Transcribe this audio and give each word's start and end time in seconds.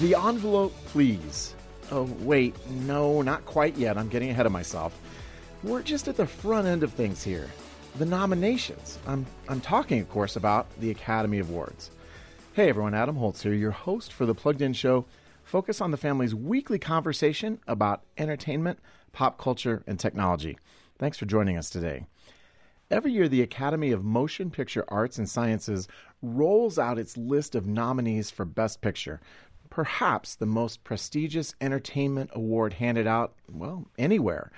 The 0.00 0.14
envelope, 0.14 0.72
please. 0.86 1.54
Oh, 1.92 2.04
wait, 2.20 2.56
no, 2.70 3.20
not 3.20 3.44
quite 3.44 3.76
yet. 3.76 3.98
I'm 3.98 4.08
getting 4.08 4.30
ahead 4.30 4.46
of 4.46 4.52
myself. 4.52 4.98
We're 5.62 5.82
just 5.82 6.08
at 6.08 6.16
the 6.16 6.26
front 6.26 6.66
end 6.66 6.82
of 6.82 6.94
things 6.94 7.22
here. 7.22 7.50
The 7.98 8.06
nominations. 8.06 8.98
I'm, 9.06 9.26
I'm 9.46 9.60
talking, 9.60 10.00
of 10.00 10.08
course, 10.08 10.36
about 10.36 10.68
the 10.80 10.90
Academy 10.90 11.40
Awards. 11.40 11.90
Hey 12.54 12.70
everyone, 12.70 12.94
Adam 12.94 13.16
Holz 13.16 13.42
here, 13.42 13.52
your 13.52 13.72
host 13.72 14.10
for 14.10 14.24
the 14.24 14.34
Plugged 14.34 14.62
In 14.62 14.72
Show. 14.72 15.04
Focus 15.44 15.82
on 15.82 15.90
the 15.90 15.98
family's 15.98 16.34
weekly 16.34 16.78
conversation 16.78 17.60
about 17.66 18.02
entertainment, 18.16 18.78
pop 19.12 19.36
culture, 19.36 19.82
and 19.86 20.00
technology. 20.00 20.56
Thanks 20.98 21.18
for 21.18 21.26
joining 21.26 21.58
us 21.58 21.68
today. 21.68 22.06
Every 22.90 23.12
year, 23.12 23.28
the 23.28 23.42
Academy 23.42 23.92
of 23.92 24.02
Motion 24.02 24.50
Picture 24.50 24.84
Arts 24.88 25.16
and 25.16 25.28
Sciences 25.28 25.86
rolls 26.22 26.76
out 26.76 26.98
its 26.98 27.16
list 27.16 27.54
of 27.54 27.66
nominees 27.66 28.32
for 28.32 28.44
Best 28.44 28.80
Picture. 28.80 29.20
Perhaps 29.80 30.34
the 30.34 30.44
most 30.44 30.84
prestigious 30.84 31.54
entertainment 31.58 32.28
award 32.34 32.74
handed 32.74 33.06
out, 33.06 33.32
well, 33.50 33.88
anywhere. 33.96 34.52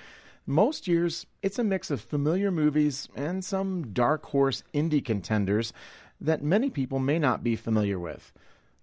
Most 0.46 0.88
years, 0.88 1.26
it's 1.42 1.60
a 1.60 1.62
mix 1.62 1.92
of 1.92 2.00
familiar 2.00 2.50
movies 2.50 3.08
and 3.14 3.44
some 3.44 3.92
dark 3.92 4.26
horse 4.26 4.64
indie 4.74 5.04
contenders 5.04 5.72
that 6.20 6.42
many 6.42 6.70
people 6.70 6.98
may 6.98 7.20
not 7.20 7.44
be 7.44 7.54
familiar 7.54 8.00
with. 8.00 8.32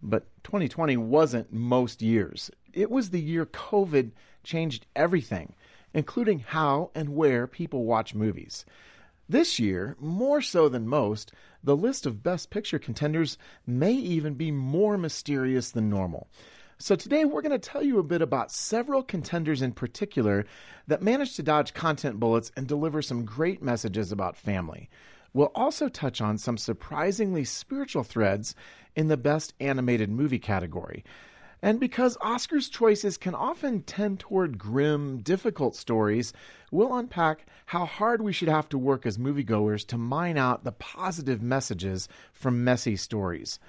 But 0.01 0.27
2020 0.45 0.95
wasn't 0.95 1.51
most 1.51 2.01
years. 2.01 2.49
It 2.71 2.89
was 2.89 3.09
the 3.09 3.19
year 3.19 3.45
COVID 3.45 4.11
changed 4.41 4.85
everything, 4.95 5.55
including 5.93 6.39
how 6.39 6.91
and 6.95 7.09
where 7.09 7.47
people 7.47 7.83
watch 7.83 8.15
movies. 8.15 8.63
This 9.27 9.59
year, 9.59 9.97
more 9.99 10.41
so 10.41 10.69
than 10.69 10.87
most, 10.87 11.33
the 11.63 11.75
list 11.75 12.05
of 12.05 12.23
Best 12.23 12.49
Picture 12.49 12.79
contenders 12.79 13.37
may 13.65 13.93
even 13.93 14.35
be 14.35 14.51
more 14.51 14.97
mysterious 14.97 15.71
than 15.71 15.89
normal. 15.89 16.27
So 16.77 16.95
today 16.95 17.25
we're 17.25 17.41
going 17.41 17.59
to 17.59 17.59
tell 17.59 17.83
you 17.83 17.99
a 17.99 18.03
bit 18.03 18.21
about 18.21 18.51
several 18.51 19.03
contenders 19.03 19.61
in 19.61 19.73
particular 19.73 20.45
that 20.87 21.01
managed 21.01 21.35
to 21.35 21.43
dodge 21.43 21.73
content 21.73 22.19
bullets 22.19 22.51
and 22.55 22.67
deliver 22.67 23.01
some 23.01 23.25
great 23.25 23.61
messages 23.61 24.13
about 24.13 24.37
family. 24.37 24.89
We'll 25.33 25.51
also 25.53 25.89
touch 25.89 26.21
on 26.21 26.37
some 26.37 26.57
surprisingly 26.57 27.43
spiritual 27.43 28.03
threads 28.03 28.55
in 28.95 29.09
the 29.09 29.17
Best 29.17 29.53
Animated 29.59 30.09
Movie 30.09 30.39
category. 30.39 31.03
And 31.61 31.79
because 31.79 32.17
Oscar's 32.21 32.69
choices 32.69 33.17
can 33.17 33.35
often 33.35 33.81
tend 33.81 34.19
toward 34.19 34.57
grim, 34.57 35.17
difficult 35.17 35.75
stories, 35.75 36.31
we'll 36.71 36.95
unpack 36.95 37.45
how 37.67 37.85
hard 37.85 38.21
we 38.21 38.31
should 38.31 38.47
have 38.47 38.69
to 38.69 38.77
work 38.77 39.05
as 39.05 39.17
moviegoers 39.17 39.85
to 39.87 39.97
mine 39.97 40.37
out 40.37 40.63
the 40.63 40.71
positive 40.71 41.41
messages 41.41 42.07
from 42.31 42.63
messy 42.63 42.95
stories. 42.95 43.59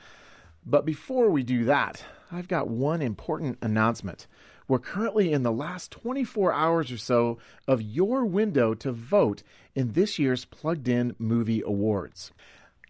But 0.65 0.87
before 0.87 1.31
we 1.31 1.43
do 1.43 1.65
that, 1.65 2.05
I've 2.31 2.49
got 2.49 2.69
one 2.69 3.03
important 3.03 3.59
announcement. 3.61 4.29
We're 4.69 4.79
currently 4.79 5.33
in 5.33 5.43
the 5.43 5.51
last 5.51 5.91
24 5.91 6.53
hours 6.53 6.93
or 6.93 6.99
so 6.99 7.39
of 7.67 7.83
your 7.83 8.25
window 8.25 8.73
to 8.75 8.93
vote 8.93 9.43
in 9.75 9.95
this 9.95 10.17
year's 10.17 10.45
Plugged 10.45 10.87
In 10.87 11.17
Movie 11.19 11.63
Awards. 11.63 12.31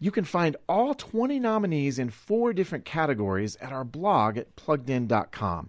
You 0.03 0.11
can 0.11 0.25
find 0.25 0.57
all 0.67 0.95
20 0.95 1.39
nominees 1.39 1.99
in 1.99 2.09
four 2.09 2.55
different 2.55 2.87
categories 2.87 3.57
at 3.57 3.71
our 3.71 3.85
blog 3.85 4.39
at 4.39 4.57
pluggedin.com. 4.57 5.69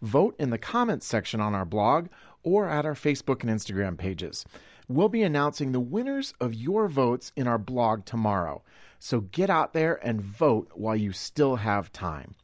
Vote 0.00 0.36
in 0.38 0.50
the 0.50 0.58
comments 0.58 1.04
section 1.04 1.40
on 1.40 1.52
our 1.52 1.64
blog 1.64 2.06
or 2.44 2.68
at 2.68 2.86
our 2.86 2.94
Facebook 2.94 3.42
and 3.42 3.50
Instagram 3.50 3.98
pages. 3.98 4.44
We'll 4.88 5.08
be 5.08 5.24
announcing 5.24 5.72
the 5.72 5.80
winners 5.80 6.32
of 6.40 6.54
your 6.54 6.86
votes 6.86 7.32
in 7.34 7.48
our 7.48 7.58
blog 7.58 8.04
tomorrow. 8.04 8.62
So 9.00 9.22
get 9.22 9.50
out 9.50 9.72
there 9.72 9.98
and 10.06 10.20
vote 10.20 10.70
while 10.74 10.96
you 10.96 11.10
still 11.10 11.56
have 11.56 11.92
time. 11.92 12.36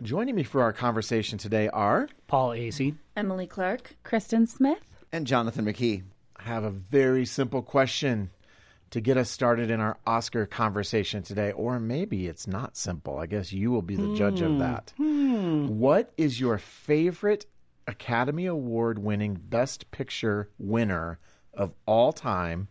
Joining 0.00 0.36
me 0.36 0.44
for 0.44 0.62
our 0.62 0.72
conversation 0.72 1.38
today 1.38 1.68
are 1.70 2.08
Paul 2.28 2.50
Asay, 2.50 2.94
Emily 3.16 3.48
Clark, 3.48 3.96
Kristen 4.04 4.46
Smith, 4.46 4.80
and 5.10 5.26
Jonathan 5.26 5.64
McKee. 5.64 6.04
I 6.36 6.42
have 6.44 6.62
a 6.62 6.70
very 6.70 7.24
simple 7.24 7.62
question 7.62 8.30
to 8.92 9.00
get 9.00 9.16
us 9.16 9.30
started 9.30 9.70
in 9.70 9.80
our 9.80 9.96
Oscar 10.06 10.44
conversation 10.44 11.22
today, 11.22 11.50
or 11.50 11.80
maybe 11.80 12.26
it's 12.26 12.46
not 12.46 12.76
simple. 12.76 13.18
I 13.18 13.24
guess 13.24 13.50
you 13.50 13.70
will 13.70 13.82
be 13.82 13.96
the 13.96 14.14
judge 14.14 14.42
of 14.42 14.58
that. 14.58 14.92
What 14.98 16.12
is 16.18 16.38
your 16.38 16.58
favorite 16.58 17.46
Academy 17.86 18.44
Award 18.44 18.98
winning 18.98 19.34
Best 19.34 19.90
Picture 19.92 20.50
winner 20.58 21.18
of 21.54 21.74
all 21.86 22.12
time 22.12 22.68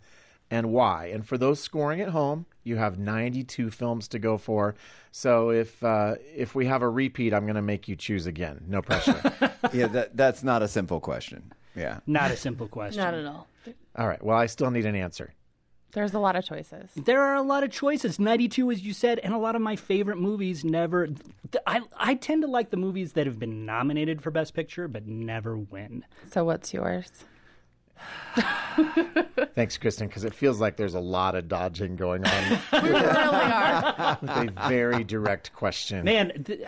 and 0.51 0.71
why? 0.71 1.07
And 1.07 1.27
for 1.27 1.39
those 1.39 1.59
scoring 1.59 2.01
at 2.01 2.09
home, 2.09 2.45
you 2.63 2.75
have 2.75 2.99
92 2.99 3.71
films 3.71 4.07
to 4.09 4.19
go 4.19 4.37
for. 4.37 4.75
So 5.11 5.49
if 5.49 5.83
uh, 5.83 6.15
if 6.35 6.53
we 6.53 6.67
have 6.67 6.83
a 6.83 6.89
repeat, 6.89 7.33
I'm 7.33 7.45
going 7.45 7.55
to 7.55 7.63
make 7.63 7.87
you 7.87 7.95
choose 7.95 8.27
again. 8.27 8.65
No 8.67 8.83
pressure. 8.83 9.19
yeah, 9.73 9.87
that, 9.87 10.15
that's 10.15 10.43
not 10.43 10.61
a 10.61 10.67
simple 10.67 10.99
question. 10.99 11.51
Yeah. 11.75 12.01
not 12.05 12.29
a 12.29 12.37
simple 12.37 12.67
question. 12.67 13.01
not 13.01 13.15
at 13.15 13.25
all. 13.25 13.47
all 13.95 14.07
right. 14.07 14.23
Well, 14.23 14.37
I 14.37 14.45
still 14.45 14.69
need 14.69 14.85
an 14.85 14.95
answer. 14.95 15.33
There's 15.93 16.13
a 16.13 16.19
lot 16.19 16.35
of 16.35 16.45
choices. 16.45 16.89
There 16.95 17.21
are 17.21 17.35
a 17.35 17.41
lot 17.41 17.63
of 17.63 17.71
choices. 17.71 18.19
92, 18.19 18.71
as 18.71 18.81
you 18.81 18.93
said, 18.93 19.19
and 19.19 19.33
a 19.33 19.37
lot 19.37 19.55
of 19.55 19.61
my 19.61 19.75
favorite 19.75 20.17
movies 20.17 20.63
never. 20.63 21.09
I, 21.67 21.81
I 21.97 22.15
tend 22.15 22.43
to 22.43 22.47
like 22.47 22.69
the 22.69 22.77
movies 22.77 23.13
that 23.13 23.25
have 23.25 23.39
been 23.39 23.65
nominated 23.65 24.21
for 24.21 24.31
Best 24.31 24.53
Picture 24.53 24.87
but 24.87 25.05
never 25.05 25.57
win. 25.57 26.05
So 26.29 26.45
what's 26.45 26.73
yours? 26.73 27.25
Thanks, 29.55 29.77
Kristen, 29.77 30.07
because 30.07 30.23
it 30.23 30.33
feels 30.33 30.61
like 30.61 30.77
there's 30.77 30.93
a 30.93 30.99
lot 30.99 31.35
of 31.35 31.47
dodging 31.49 31.97
going 31.97 32.25
on 32.25 32.59
We 32.83 32.89
really 32.89 33.03
are. 33.05 34.17
with 34.21 34.29
a 34.31 34.53
very 34.69 35.03
direct 35.03 35.51
question. 35.53 36.05
Man, 36.05 36.43
th- 36.45 36.61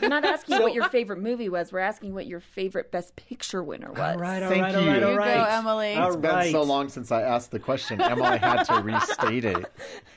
We're 0.00 0.08
not 0.08 0.24
asking 0.24 0.60
what 0.62 0.72
your 0.72 0.88
favorite 0.88 1.18
movie 1.20 1.48
was. 1.50 1.72
We're 1.72 1.80
asking 1.80 2.14
what 2.14 2.26
your 2.26 2.40
favorite 2.40 2.90
Best 2.90 3.14
Picture 3.16 3.62
winner 3.62 3.90
was. 3.90 3.98
all 3.98 4.16
right, 4.16 4.42
all 4.42 4.48
Thank 4.48 4.62
right, 4.62 4.74
all 4.74 4.80
right, 4.86 5.00
you. 5.00 5.06
all 5.06 5.10
Here 5.22 5.36
you 5.36 5.40
go, 5.40 5.44
Emily. 5.44 5.94
All 5.94 6.08
It's 6.08 6.16
been 6.16 6.50
so 6.52 6.62
long 6.62 6.88
since 6.88 7.12
I 7.12 7.22
asked 7.22 7.50
the 7.50 7.58
question. 7.58 8.00
Emily 8.00 8.38
had 8.38 8.62
to 8.64 8.80
restate 8.82 9.44
it. 9.44 9.66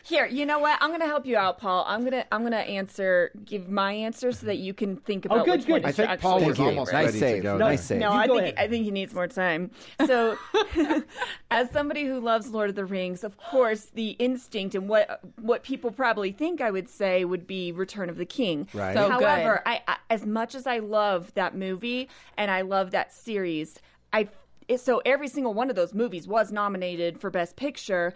Here, 0.03 0.25
you 0.25 0.45
know 0.45 0.59
what? 0.59 0.77
I'm 0.81 0.89
going 0.91 1.01
to 1.01 1.07
help 1.07 1.25
you 1.25 1.35
out, 1.37 1.59
Paul. 1.59 1.83
I'm 1.87 1.99
going 2.01 2.13
to 2.13 2.33
I'm 2.33 2.41
going 2.41 2.53
to 2.53 2.57
answer, 2.57 3.31
give 3.45 3.67
my 3.69 3.91
answer 3.91 4.31
so 4.31 4.45
that 4.47 4.57
you 4.57 4.73
can 4.73 4.95
think 4.97 5.27
oh, 5.29 5.35
about 5.35 5.41
Oh, 5.41 5.45
good, 5.45 5.59
which 5.59 5.65
good. 5.67 5.83
one 5.83 5.85
I 5.85 5.91
think 5.91 6.21
Paul 6.21 6.43
was 6.45 6.59
almost 6.59 6.93
Nice 6.93 7.07
ready 7.07 7.19
save. 7.19 7.35
to 7.37 7.41
go. 7.43 7.57
Nice 7.57 7.83
save. 7.85 7.99
No, 7.99 8.11
I 8.11 8.27
go 8.27 8.35
think 8.35 8.53
ahead. 8.53 8.55
I 8.57 8.67
think 8.69 8.85
he 8.85 8.91
needs 8.91 9.13
more 9.13 9.27
time. 9.27 9.71
So, 10.07 10.37
as 11.51 11.69
somebody 11.71 12.05
who 12.05 12.19
loves 12.19 12.49
Lord 12.49 12.69
of 12.69 12.75
the 12.75 12.85
Rings, 12.85 13.23
of 13.23 13.37
course, 13.37 13.85
the 13.93 14.09
instinct 14.11 14.75
and 14.75 14.87
what 14.89 15.21
what 15.39 15.63
people 15.63 15.91
probably 15.91 16.31
think 16.31 16.61
I 16.61 16.71
would 16.71 16.89
say 16.89 17.25
would 17.25 17.47
be 17.47 17.71
Return 17.71 18.09
of 18.09 18.17
the 18.17 18.25
King. 18.25 18.67
Right. 18.73 18.93
So. 18.93 19.09
However, 19.09 19.61
I, 19.65 19.81
I 19.87 19.97
as 20.09 20.25
much 20.25 20.55
as 20.55 20.67
I 20.67 20.79
love 20.79 21.33
that 21.35 21.55
movie 21.55 22.09
and 22.37 22.51
I 22.51 22.61
love 22.61 22.91
that 22.91 23.13
series, 23.13 23.79
I 24.13 24.29
so 24.77 25.01
every 25.05 25.27
single 25.27 25.53
one 25.53 25.69
of 25.69 25.75
those 25.75 25.93
movies 25.93 26.27
was 26.27 26.51
nominated 26.51 27.19
for 27.19 27.29
Best 27.29 27.55
Picture. 27.55 28.13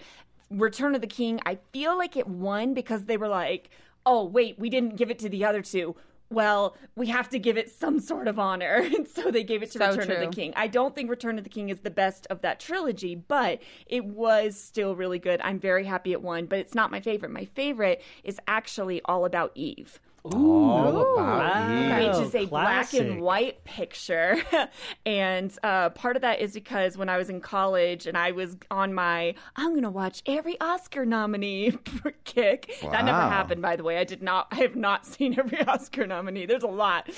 Return 0.50 0.94
of 0.94 1.02
the 1.02 1.08
King, 1.08 1.40
I 1.46 1.58
feel 1.72 1.98
like 1.98 2.16
it 2.16 2.28
won 2.28 2.74
because 2.74 3.06
they 3.06 3.18
were 3.18 3.28
like, 3.28 3.70
"Oh, 4.06 4.24
wait, 4.24 4.60
we 4.60 4.70
didn't 4.70 4.98
give 4.98 5.10
it 5.10 5.20
to 5.20 5.30
the 5.30 5.46
other 5.46 5.62
two. 5.62 5.96
Well, 6.34 6.76
we 6.96 7.08
have 7.08 7.30
to 7.30 7.40
give 7.40 7.58
it 7.58 7.70
some 7.70 8.00
sort 8.00 8.28
of 8.28 8.40
honor." 8.40 8.88
And 8.94 9.08
so 9.08 9.32
they 9.32 9.44
gave 9.44 9.64
it 9.64 9.72
to 9.72 9.80
So 9.80 9.90
Return 9.90 10.12
of 10.12 10.20
the 10.20 10.36
King. 10.36 10.54
I 10.56 10.68
don't 10.68 10.94
think 10.96 11.10
Return 11.10 11.38
of 11.38 11.44
the 11.44 11.50
King 11.50 11.70
is 11.70 11.80
the 11.80 11.90
best 11.90 12.28
of 12.30 12.42
that 12.42 12.60
trilogy, 12.60 13.16
but 13.16 13.62
it 13.88 14.06
was 14.06 14.56
still 14.56 14.96
really 14.96 15.20
good. 15.20 15.42
I'm 15.42 15.60
very 15.60 15.86
happy 15.86 16.12
it 16.12 16.22
won, 16.22 16.46
but 16.46 16.60
it's 16.60 16.76
not 16.76 16.92
my 16.92 17.00
favorite. 17.00 17.32
My 17.32 17.46
favorite 17.46 18.02
is 18.24 18.40
actually 18.48 19.02
All 19.06 19.26
About 19.26 19.52
Eve 19.56 20.00
All 20.26 21.18
about 21.18 21.18
Wow. 21.18 21.98
you. 22.00 22.08
which 22.08 22.28
is 22.28 22.36
a 22.36 22.46
black 22.46 22.66
classic. 22.90 23.02
and 23.02 23.22
white 23.22 23.64
picture. 23.66 24.38
and 25.06 25.54
uh, 25.64 25.90
part 25.90 26.16
of 26.16 26.22
that 26.22 26.40
is 26.40 26.54
because 26.54 26.98
when 26.98 27.10
I 27.10 27.18
was 27.18 27.30
in 27.30 27.42
college 27.42 28.08
and 28.08 28.18
I 28.18 28.32
was 28.32 28.56
on 28.72 28.94
my 28.94 29.36
I'm 29.58 29.72
going 29.72 29.84
to 29.84 29.90
watch 29.90 30.22
every 30.26 30.60
Oscar 30.62 31.06
nominee 31.06 31.74
kick. 32.24 32.74
That 32.84 33.04
never 33.06 33.18
Wow. 33.18 33.30
happened, 33.30 33.62
by 33.62 33.76
the 33.76 33.84
way. 33.84 33.98
I 33.98 34.06
did 34.06 34.24
not. 34.24 34.48
I 34.52 34.56
have 34.58 34.76
not 34.78 35.06
seen 35.14 35.38
every 35.38 35.62
Oscar 35.66 36.08
nominee. 36.08 36.46
There's 36.46 36.64
a 36.64 36.68
lot. 36.68 37.10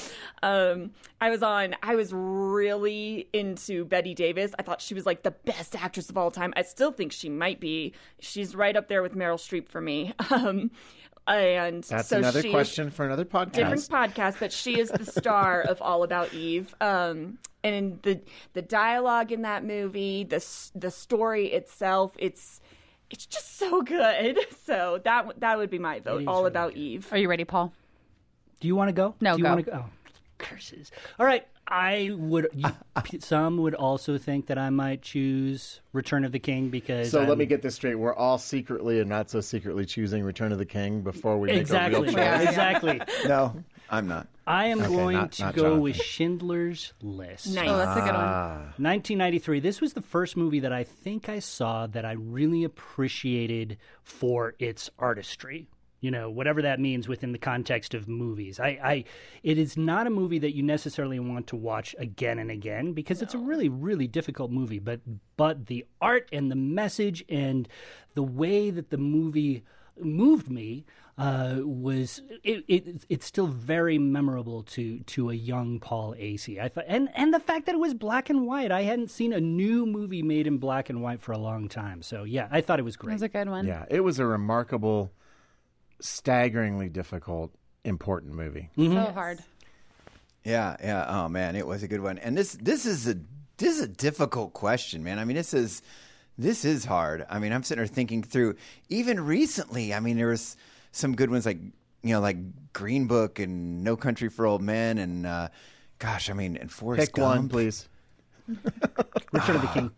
Um, 0.41 0.91
I 1.21 1.29
was 1.29 1.43
on. 1.43 1.75
I 1.83 1.95
was 1.95 2.11
really 2.11 3.29
into 3.33 3.85
Bette 3.85 4.13
Davis. 4.15 4.53
I 4.57 4.63
thought 4.63 4.81
she 4.81 4.93
was 4.95 5.05
like 5.05 5.21
the 5.23 5.31
best 5.31 5.75
actress 5.75 6.09
of 6.09 6.17
all 6.17 6.31
time. 6.31 6.53
I 6.57 6.63
still 6.63 6.91
think 6.91 7.11
she 7.11 7.29
might 7.29 7.59
be. 7.59 7.93
She's 8.19 8.55
right 8.55 8.75
up 8.75 8.87
there 8.87 9.01
with 9.03 9.13
Meryl 9.15 9.37
Streep 9.37 9.69
for 9.69 9.79
me. 9.81 10.13
Um, 10.31 10.71
and 11.27 11.83
That's 11.83 12.07
so 12.09 12.17
another 12.17 12.41
she 12.41 12.51
question 12.51 12.89
for 12.91 13.05
another 13.05 13.25
podcast. 13.25 13.53
different 13.53 13.81
podcast, 13.89 14.39
but 14.39 14.51
she 14.51 14.79
is 14.79 14.89
the 14.89 15.05
star 15.05 15.61
of 15.61 15.81
All 15.81 16.03
About 16.03 16.33
Eve. 16.33 16.73
Um, 16.81 17.39
and 17.63 17.99
the 18.03 18.21
the 18.53 18.61
dialogue 18.61 19.31
in 19.31 19.41
that 19.41 19.63
movie, 19.65 20.23
the 20.23 20.45
the 20.75 20.91
story 20.91 21.47
itself, 21.47 22.15
it's 22.19 22.61
it's 23.09 23.25
just 23.25 23.57
so 23.57 23.81
good. 23.81 24.39
So 24.65 24.99
that 25.03 25.39
that 25.41 25.57
would 25.57 25.69
be 25.69 25.79
my 25.79 25.99
vote. 25.99 26.21
is 26.23 26.27
All 26.27 26.37
really 26.37 26.47
About 26.47 26.73
Eve. 26.75 27.07
Are 27.11 27.17
you 27.17 27.29
ready, 27.29 27.43
Paul? 27.45 27.71
Do 28.59 28.67
you 28.67 28.75
want 28.75 28.89
to 28.89 28.93
go? 28.93 29.13
No, 29.21 29.33
Do 29.33 29.37
you 29.39 29.43
go. 29.43 29.49
wanna 29.49 29.61
go? 29.63 29.71
Oh, 29.85 29.89
curses. 30.39 30.91
All 31.19 31.25
right. 31.25 31.47
I 31.67 32.11
would. 32.15 32.47
You, 32.53 32.69
some 33.19 33.57
would 33.57 33.73
also 33.73 34.17
think 34.17 34.47
that 34.47 34.57
I 34.57 34.69
might 34.69 35.01
choose 35.01 35.81
Return 35.93 36.23
of 36.23 36.31
the 36.31 36.39
King 36.39 36.69
because. 36.69 37.09
So 37.11 37.19
let 37.19 37.29
I'm- 37.29 37.37
me 37.39 37.45
get 37.47 37.61
this 37.61 37.75
straight. 37.75 37.95
We're 37.95 38.13
all 38.15 38.37
secretly 38.37 38.99
and 38.99 39.09
not 39.09 39.29
so 39.29 39.41
secretly 39.41 39.85
choosing 39.85 40.23
Return 40.23 40.51
of 40.51 40.57
the 40.59 40.65
King 40.65 41.01
before 41.01 41.39
we 41.39 41.47
make 41.49 41.69
a 41.69 41.89
real 41.89 42.03
choice. 42.05 42.47
Exactly. 42.47 43.01
No, 43.27 43.63
I'm 43.89 44.07
not. 44.07 44.27
I 44.45 44.67
am 44.67 44.77
going 44.79 45.17
not- 45.17 45.31
to 45.33 45.43
not 45.45 45.55
go 45.55 45.61
Jonathan. 45.63 45.81
with 45.81 45.95
Schindler's 45.95 46.93
List. 47.01 47.47
Nice. 47.55 47.67
Oh, 47.69 47.77
that's 47.77 47.97
a 47.97 48.01
good 48.01 48.13
one. 48.13 48.23
Ah. 48.23 48.55
1993. 48.77 49.59
This 49.59 49.81
was 49.81 49.93
the 49.93 50.01
first 50.03 50.37
movie 50.37 50.59
that 50.59 50.71
I 50.71 50.83
think 50.83 51.29
I 51.29 51.39
saw 51.39 51.87
that 51.87 52.05
I 52.05 52.11
really 52.11 52.63
appreciated 52.63 53.77
for 54.03 54.53
its 54.59 54.89
artistry. 54.99 55.67
You 56.05 56.11
know, 56.11 56.29
whatever 56.29 56.61
that 56.61 56.79
means 56.79 57.07
within 57.07 57.31
the 57.31 57.39
context 57.39 57.95
of 57.95 58.07
movies. 58.07 58.59
I, 58.59 58.71
I, 58.93 59.03
it 59.41 59.57
is 59.57 59.75
not 59.75 60.05
a 60.05 60.11
movie 60.11 60.37
that 60.39 60.55
you 60.55 60.61
necessarily 60.61 61.19
want 61.19 61.47
to 61.47 61.55
watch 61.55 61.95
again 61.97 62.37
and 62.37 62.51
again 62.51 62.93
because 62.93 63.23
it's 63.23 63.33
a 63.33 63.39
really, 63.39 63.69
really 63.69 64.07
difficult 64.07 64.51
movie. 64.51 64.77
But, 64.77 64.99
but 65.35 65.65
the 65.65 65.83
art 65.99 66.29
and 66.31 66.51
the 66.51 66.55
message 66.81 67.25
and 67.27 67.67
the 68.13 68.21
way 68.41 68.69
that 68.69 68.91
the 68.91 68.99
movie 68.99 69.63
moved 69.99 70.47
me 70.59 70.85
uh, 71.17 71.59
was 71.63 72.21
it, 72.43 72.65
it, 72.67 73.05
it's 73.09 73.25
still 73.25 73.47
very 73.47 73.97
memorable 73.97 74.61
to 74.63 74.99
to 74.99 75.29
a 75.29 75.33
young 75.33 75.79
Paul 75.79 76.13
Asay. 76.19 76.61
I 76.61 76.67
thought, 76.67 76.83
and 76.87 77.09
and 77.15 77.33
the 77.33 77.39
fact 77.39 77.65
that 77.65 77.73
it 77.75 77.79
was 77.79 77.93
black 77.93 78.29
and 78.29 78.45
white. 78.45 78.69
I 78.71 78.81
hadn't 78.83 79.09
seen 79.09 79.31
a 79.33 79.39
new 79.39 79.85
movie 79.85 80.21
made 80.21 80.45
in 80.45 80.57
black 80.57 80.89
and 80.89 81.01
white 81.01 81.21
for 81.21 81.31
a 81.31 81.37
long 81.37 81.69
time. 81.69 82.01
So 82.01 82.25
yeah, 82.25 82.47
I 82.51 82.59
thought 82.61 82.79
it 82.79 82.83
was 82.83 82.95
That 82.95 83.03
great. 83.05 83.13
was 83.13 83.21
a 83.21 83.29
good 83.29 83.49
one. 83.49 83.65
Yeah, 83.65 83.85
it 83.89 84.01
was 84.01 84.19
a 84.19 84.25
remarkable, 84.25 85.13
staggeringly 86.05 86.89
difficult, 86.89 87.51
important 87.83 88.33
movie. 88.33 88.69
So 88.77 89.11
hard. 89.11 89.43
Yeah, 90.43 90.77
yeah. 90.81 91.05
Oh 91.07 91.27
man, 91.27 91.55
it 91.55 91.65
was 91.65 91.83
a 91.83 91.87
good 91.87 92.01
one. 92.01 92.17
And 92.19 92.37
this 92.37 92.53
this 92.53 92.85
is 92.85 93.07
a 93.07 93.15
this 93.57 93.77
is 93.77 93.81
a 93.81 93.87
difficult 93.87 94.53
question, 94.53 95.03
man. 95.03 95.19
I 95.19 95.25
mean, 95.25 95.35
this 95.35 95.53
is 95.53 95.81
this 96.37 96.65
is 96.65 96.85
hard. 96.85 97.25
I 97.29 97.39
mean, 97.39 97.51
I'm 97.51 97.63
sitting 97.63 97.83
here 97.83 97.87
thinking 97.87 98.21
through. 98.21 98.55
Even 98.89 99.19
recently, 99.19 99.93
I 99.93 99.99
mean, 99.99 100.17
there 100.17 100.27
was 100.27 100.55
some 100.91 101.15
good 101.15 101.31
ones 101.31 101.45
like 101.45 101.57
you 102.03 102.13
know, 102.13 102.19
like 102.19 102.37
Green 102.73 103.07
Book 103.07 103.39
and 103.39 103.83
No 103.83 103.97
Country 103.97 104.29
for 104.29 104.45
Old 104.45 104.61
Men, 104.61 104.99
and 104.99 105.25
uh, 105.25 105.47
gosh, 105.97 106.29
I 106.29 106.33
mean, 106.33 106.55
and 106.57 106.71
Forrest 106.71 107.13
Pick 107.13 107.17
one, 107.17 107.37
Gump, 107.37 107.51
please. 107.51 107.89
Return 109.31 109.55
of 109.55 109.61
the 109.61 109.69
King. 109.73 109.91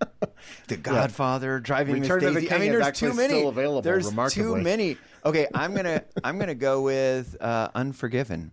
The 0.68 0.78
Godfather, 0.78 1.60
Driving 1.60 2.02
Return 2.02 2.20
Miss 2.20 2.28
of 2.30 2.34
the 2.36 2.42
Daisy. 2.42 2.54
I 2.54 2.60
mean, 2.60 2.72
there's 2.72 2.98
too 2.98 3.14
many. 3.14 3.34
still 3.34 3.50
available, 3.50 3.82
There's 3.82 4.12
too 4.34 4.56
many. 4.56 4.98
Okay, 5.26 5.48
I'm 5.54 5.76
gonna 5.76 6.04
I'm 6.24 6.40
gonna 6.40 6.56
go 6.56 6.82
with 6.82 7.36
uh, 7.42 7.70
Unforgiven. 7.76 8.52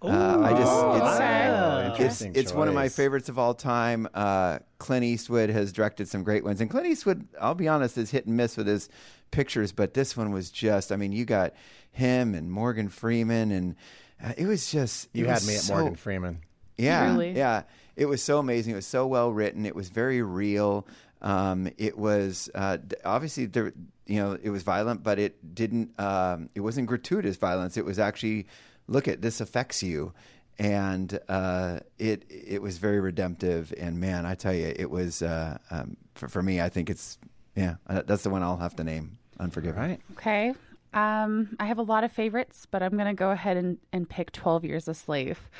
Uh, 0.00 0.08
I 0.44 0.50
just 0.50 0.62
it's, 0.62 0.70
Oh, 0.70 1.78
it's, 1.80 1.90
interesting 1.98 2.32
it's 2.36 2.52
one 2.52 2.68
of 2.68 2.74
my 2.74 2.88
favorites 2.88 3.28
of 3.28 3.38
all 3.38 3.54
time. 3.54 4.08
Uh, 4.14 4.60
Clint 4.78 5.04
Eastwood 5.04 5.50
has 5.50 5.72
directed 5.72 6.08
some 6.08 6.22
great 6.22 6.44
ones, 6.44 6.60
and 6.60 6.70
Clint 6.70 6.86
Eastwood, 6.86 7.26
I'll 7.40 7.54
be 7.56 7.66
honest, 7.66 7.98
is 7.98 8.10
hit 8.10 8.26
and 8.26 8.36
miss 8.36 8.56
with 8.56 8.68
his 8.68 8.88
pictures, 9.32 9.72
but 9.72 9.94
this 9.94 10.16
one 10.16 10.30
was 10.30 10.50
just. 10.50 10.92
I 10.92 10.96
mean, 10.96 11.12
you 11.12 11.24
got 11.24 11.52
him 11.90 12.34
and 12.34 12.50
Morgan 12.50 12.88
Freeman, 12.88 13.50
and 13.50 13.74
uh, 14.22 14.32
it 14.36 14.46
was 14.46 14.70
just. 14.70 15.08
You 15.12 15.26
had 15.26 15.44
me 15.44 15.54
at 15.56 15.62
so- 15.62 15.74
Morgan 15.74 15.96
Freeman. 15.96 16.42
yeah, 16.76 17.10
Really? 17.10 17.32
yeah. 17.32 17.62
It 17.98 18.06
was 18.06 18.22
so 18.22 18.38
amazing. 18.38 18.74
It 18.74 18.76
was 18.76 18.86
so 18.86 19.08
well 19.08 19.32
written. 19.32 19.66
It 19.66 19.74
was 19.74 19.88
very 19.88 20.22
real. 20.22 20.86
Um, 21.20 21.68
it 21.78 21.98
was 21.98 22.48
uh, 22.54 22.78
obviously 23.04 23.46
there. 23.46 23.72
You 24.06 24.20
know, 24.20 24.38
it 24.40 24.50
was 24.50 24.62
violent, 24.62 25.02
but 25.02 25.18
it 25.18 25.54
didn't. 25.54 25.98
Um, 25.98 26.48
it 26.54 26.60
wasn't 26.60 26.86
gratuitous 26.86 27.36
violence. 27.36 27.76
It 27.76 27.84
was 27.84 27.98
actually, 27.98 28.46
look 28.86 29.08
at 29.08 29.20
this 29.20 29.40
affects 29.40 29.82
you, 29.82 30.12
and 30.60 31.18
uh, 31.28 31.80
it 31.98 32.24
it 32.30 32.62
was 32.62 32.78
very 32.78 33.00
redemptive. 33.00 33.74
And 33.76 33.98
man, 33.98 34.26
I 34.26 34.36
tell 34.36 34.54
you, 34.54 34.72
it 34.76 34.90
was 34.90 35.20
uh, 35.20 35.58
um, 35.72 35.96
for, 36.14 36.28
for 36.28 36.40
me. 36.40 36.60
I 36.60 36.68
think 36.68 36.90
it's 36.90 37.18
yeah. 37.56 37.74
uh, 37.88 38.02
That's 38.06 38.22
the 38.22 38.30
one 38.30 38.44
I'll 38.44 38.58
have 38.58 38.76
to 38.76 38.84
name. 38.84 39.18
Unforgiven. 39.40 39.80
Right? 39.80 40.00
Okay. 40.12 40.54
Um, 40.94 41.56
I 41.58 41.66
have 41.66 41.78
a 41.78 41.82
lot 41.82 42.04
of 42.04 42.12
favorites, 42.12 42.66
but 42.70 42.80
I'm 42.80 42.96
gonna 42.96 43.12
go 43.12 43.32
ahead 43.32 43.56
and, 43.56 43.78
and 43.92 44.08
pick 44.08 44.30
Twelve 44.30 44.64
Years 44.64 44.86
a 44.86 44.94
Slave. 44.94 45.50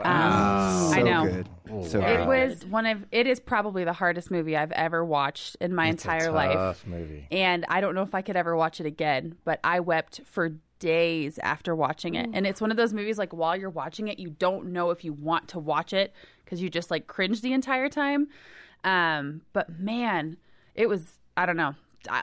Um, 0.00 0.92
I 0.94 1.02
know. 1.02 1.24
good. 1.26 1.48
So 1.88 2.00
wow. 2.00 2.06
It 2.06 2.16
good. 2.18 2.26
was 2.28 2.66
one 2.66 2.86
of 2.86 3.04
it 3.12 3.26
is 3.26 3.40
probably 3.40 3.84
the 3.84 3.92
hardest 3.92 4.30
movie 4.30 4.56
I've 4.56 4.72
ever 4.72 5.04
watched 5.04 5.56
in 5.60 5.74
my 5.74 5.88
It's 5.88 6.04
a 6.04 6.08
entire 6.08 6.32
life. 6.32 6.86
movie. 6.86 7.26
And 7.30 7.64
I 7.68 7.80
don't 7.80 7.94
know 7.94 8.02
if 8.02 8.14
I 8.14 8.22
could 8.22 8.36
ever 8.36 8.56
watch 8.56 8.80
it 8.80 8.86
again, 8.86 9.36
but 9.44 9.60
I 9.64 9.80
wept 9.80 10.20
for 10.24 10.52
days 10.78 11.38
after 11.38 11.74
watching 11.76 12.14
it. 12.16 12.28
And 12.32 12.46
it's 12.46 12.60
one 12.60 12.70
of 12.70 12.76
those 12.76 12.92
movies 12.92 13.16
like 13.16 13.32
while 13.32 13.56
you're 13.56 13.70
watching 13.70 14.08
it, 14.08 14.18
you 14.18 14.30
don't 14.30 14.72
know 14.72 14.90
if 14.90 15.04
you 15.04 15.12
want 15.12 15.48
to 15.48 15.58
watch 15.58 15.92
it 15.92 16.12
because 16.44 16.60
you 16.60 16.68
just 16.68 16.90
like 16.90 17.06
cringe 17.06 17.40
the 17.40 17.52
entire 17.52 17.88
time. 17.88 18.28
Um, 18.84 19.42
but 19.52 19.78
man, 19.78 20.36
it 20.74 20.88
was 20.88 21.20
I 21.36 21.46
don't 21.46 21.56
know. 21.56 21.74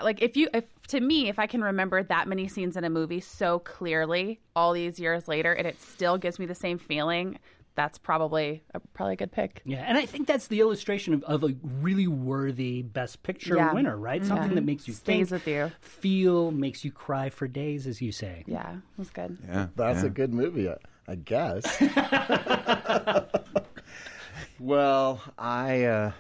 Like 0.04 0.22
if 0.22 0.36
you 0.36 0.50
if 0.54 0.66
to 0.90 1.00
me 1.00 1.30
if 1.30 1.40
I 1.40 1.48
can 1.48 1.62
remember 1.64 2.04
that 2.04 2.28
many 2.28 2.50
scenes 2.50 2.76
in 2.76 2.84
a 2.84 2.90
movie 2.90 3.22
so 3.22 3.60
clearly 3.60 4.42
all 4.56 4.74
these 4.74 5.00
years 5.00 5.28
later 5.30 5.54
and 5.54 5.66
it 5.66 5.82
still 5.82 6.18
gives 6.18 6.38
me 6.38 6.46
the 6.46 6.54
same 6.56 6.78
feeling, 6.78 7.40
that's 7.76 7.98
probably 7.98 8.64
a, 8.74 8.80
probably 8.94 9.14
a 9.14 9.18
good 9.18 9.32
pick. 9.32 9.62
Yeah, 9.66 9.84
and 9.88 9.98
I 9.98 10.06
think 10.06 10.28
that's 10.28 10.48
the 10.48 10.60
illustration 10.60 11.14
of, 11.14 11.24
of 11.24 11.44
a 11.44 11.56
really 11.64 12.08
worthy 12.08 12.82
Best 12.82 13.24
Picture 13.24 13.56
Yeah. 13.56 13.74
winner, 13.74 13.96
right? 13.98 14.26
Something 14.26 14.56
that 14.56 14.66
makes 14.66 14.88
you 14.88 14.94
Stays 14.94 15.30
think, 15.30 15.32
with 15.32 15.48
you. 15.48 15.72
feel, 15.80 16.52
makes 16.52 16.84
you 16.84 16.92
cry 16.92 17.30
for 17.30 17.48
days, 17.48 17.88
as 17.88 18.02
you 18.02 18.12
say. 18.12 18.44
Yeah, 18.48 18.74
it 18.76 18.82
was 18.98 19.10
good. 19.10 19.38
Yeah. 19.48 19.68
That's 19.76 20.02
yeah. 20.02 20.08
a 20.08 20.10
good 20.10 20.34
movie, 20.34 20.70
I, 20.70 20.76
I 21.08 21.16
guess. 21.16 21.64
well, 24.60 25.22
I 25.38 25.84
uh, 25.86 26.12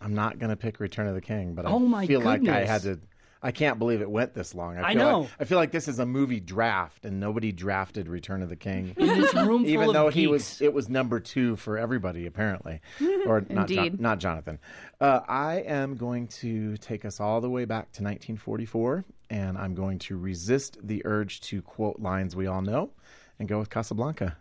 I'm 0.00 0.14
not 0.14 0.38
gonna 0.38 0.56
pick 0.56 0.80
Return 0.80 1.06
of 1.06 1.14
the 1.14 1.20
King, 1.20 1.54
but 1.54 1.66
I 1.66 1.70
Oh, 1.70 1.78
my 1.78 2.06
feel 2.06 2.20
like 2.20 2.46
I 2.48 2.64
had 2.64 2.82
to. 2.82 2.98
I 3.42 3.52
can't 3.52 3.78
believe 3.78 4.00
it 4.00 4.10
went 4.10 4.34
this 4.34 4.54
long. 4.54 4.76
I, 4.78 4.82
I 4.88 4.92
feel 4.94 5.02
know. 5.02 5.20
Like, 5.20 5.30
I 5.40 5.44
feel 5.44 5.58
like 5.58 5.70
this 5.70 5.86
is 5.86 5.98
a 6.00 6.06
movie 6.06 6.40
draft, 6.40 7.04
and 7.04 7.20
nobody 7.20 7.52
drafted 7.52 8.08
Return 8.08 8.42
of 8.42 8.48
the 8.48 8.56
King. 8.56 8.94
In 8.98 9.06
this 9.06 9.32
room 9.34 9.62
full 9.62 9.68
even 9.70 9.88
of 9.88 9.94
though 9.94 10.08
he 10.08 10.22
geeks. 10.22 10.30
was 10.30 10.60
it 10.60 10.72
was 10.74 10.88
number 10.88 11.20
two 11.20 11.54
for 11.56 11.78
everybody 11.78 12.26
apparently 12.26 12.80
or 13.26 13.40
not, 13.48 13.68
Jon- 13.68 13.78
Indeed. 13.86 14.00
not 14.00 14.18
jonathan 14.18 14.58
uh, 15.00 15.20
i 15.28 15.56
am 15.56 15.96
going 15.96 16.26
to 16.28 16.76
take 16.78 17.04
us 17.04 17.20
all 17.20 17.40
the 17.40 17.48
way 17.50 17.64
back 17.64 17.92
to 17.92 18.02
1944 18.02 19.04
and 19.30 19.56
i'm 19.58 19.74
going 19.74 19.98
to 20.00 20.16
resist 20.16 20.78
the 20.82 21.02
urge 21.04 21.40
to 21.42 21.62
quote 21.62 22.00
lines 22.00 22.34
we 22.34 22.46
all 22.46 22.62
know 22.62 22.90
and 23.38 23.48
go 23.48 23.58
with 23.58 23.70
casablanca 23.70 24.36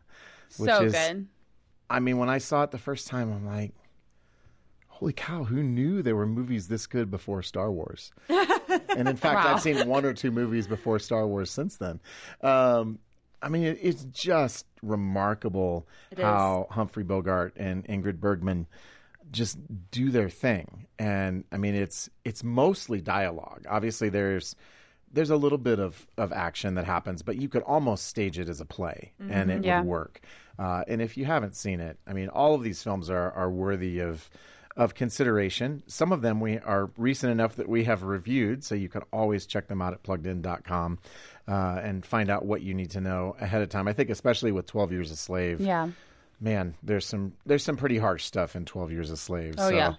which 0.57 0.69
So 0.71 0.83
is 0.83 0.93
good. 0.93 1.27
i 1.89 2.00
mean 2.00 2.17
when 2.17 2.29
i 2.29 2.38
saw 2.39 2.63
it 2.63 2.71
the 2.71 2.77
first 2.77 3.07
time 3.07 3.31
i'm 3.31 3.45
like 3.45 3.73
holy 4.97 5.13
cow 5.13 5.44
who 5.44 5.61
knew 5.61 6.01
there 6.01 6.15
were 6.15 6.25
movies 6.25 6.67
this 6.67 6.88
good 6.88 7.11
before 7.11 7.44
star 7.44 7.71
wars 7.71 8.11
and 8.29 9.07
in 9.07 9.15
fact 9.15 9.44
Wow. 9.45 9.53
i've 9.53 9.61
seen 9.61 9.88
one 9.88 10.05
or 10.05 10.13
two 10.13 10.31
movies 10.31 10.65
before 10.67 10.97
star 10.99 11.27
wars 11.27 11.51
since 11.51 11.77
then 11.77 11.99
um, 12.41 12.97
i 13.41 13.47
mean 13.49 13.63
it, 13.63 13.77
it's 13.81 14.03
just 14.05 14.65
remarkable 14.81 15.88
how 16.17 16.67
humphrey 16.72 17.03
bogart 17.03 17.53
and 17.57 17.86
ingrid 17.88 18.19
bergman 18.19 18.65
just 19.31 19.57
do 19.91 20.10
their 20.10 20.29
thing 20.29 20.88
and 20.98 21.43
i 21.51 21.57
mean 21.57 21.75
it's 21.75 22.10
it's 22.25 22.43
mostly 22.43 23.00
dialogue 23.01 23.65
obviously 23.69 24.10
there's 24.10 24.55
there's 25.13 25.29
a 25.29 25.38
little 25.38 25.57
bit 25.57 25.79
of, 25.79 26.05
of 26.17 26.33
action 26.33 26.75
that 26.75 26.83
happens, 26.83 27.22
but 27.22 27.38
you 27.38 27.48
could 27.48 27.62
almost 27.63 28.07
stage 28.07 28.38
it 28.38 28.50
as 28.50 28.60
a 28.60 28.65
play 28.65 29.13
and 29.29 29.50
it 29.50 29.63
Yeah. 29.63 29.79
would 29.79 29.88
work. 29.88 30.19
Uh, 30.60 30.83
and 30.86 31.01
if 31.01 31.15
you 31.15 31.24
haven't 31.24 31.55
seen 31.55 31.79
it, 31.79 31.98
I 32.05 32.12
mean, 32.12 32.27
all 32.27 32.55
of 32.55 32.62
these 32.62 32.83
films 32.83 33.10
are, 33.10 33.31
are 33.31 33.50
worthy 33.50 34.00
of 34.00 34.29
of 34.77 34.93
consideration. 34.93 35.81
Some 35.88 36.12
of 36.12 36.22
them 36.22 36.39
we 36.39 36.60
are 36.60 36.91
recent 36.98 37.31
enough 37.31 37.55
that 37.55 37.67
we 37.67 37.84
have 37.86 38.03
reviewed, 38.03 38.63
so 38.63 38.75
you 38.75 38.88
can 38.88 39.01
always 39.12 39.48
check 39.48 39.67
them 39.67 39.81
out 39.81 39.93
at 39.93 40.03
pluggedin.com 40.03 41.00
uh, 41.48 41.79
and 41.84 42.05
find 42.05 42.29
out 42.29 42.46
what 42.46 42.62
you 42.62 42.75
need 42.75 42.91
to 42.91 43.01
know 43.01 43.36
ahead 43.41 43.63
of 43.63 43.69
time. 43.69 43.88
I 43.88 43.93
think 43.93 44.12
especially 44.12 44.51
with 44.51 44.67
12 44.67 44.91
Years 44.91 45.12
a 45.12 45.15
Slave. 45.15 45.60
Yeah. 45.60 45.89
Man, 46.39 46.75
there's 46.84 47.07
some 47.07 47.34
there's 47.48 47.63
some 47.63 47.77
pretty 47.77 47.98
harsh 47.98 48.24
stuff 48.24 48.55
in 48.55 48.65
12 48.65 48.91
Years 48.91 49.10
a 49.10 49.17
Slave. 49.17 49.55
Oh, 49.57 49.69
so, 49.69 49.75
yeah. 49.75 49.96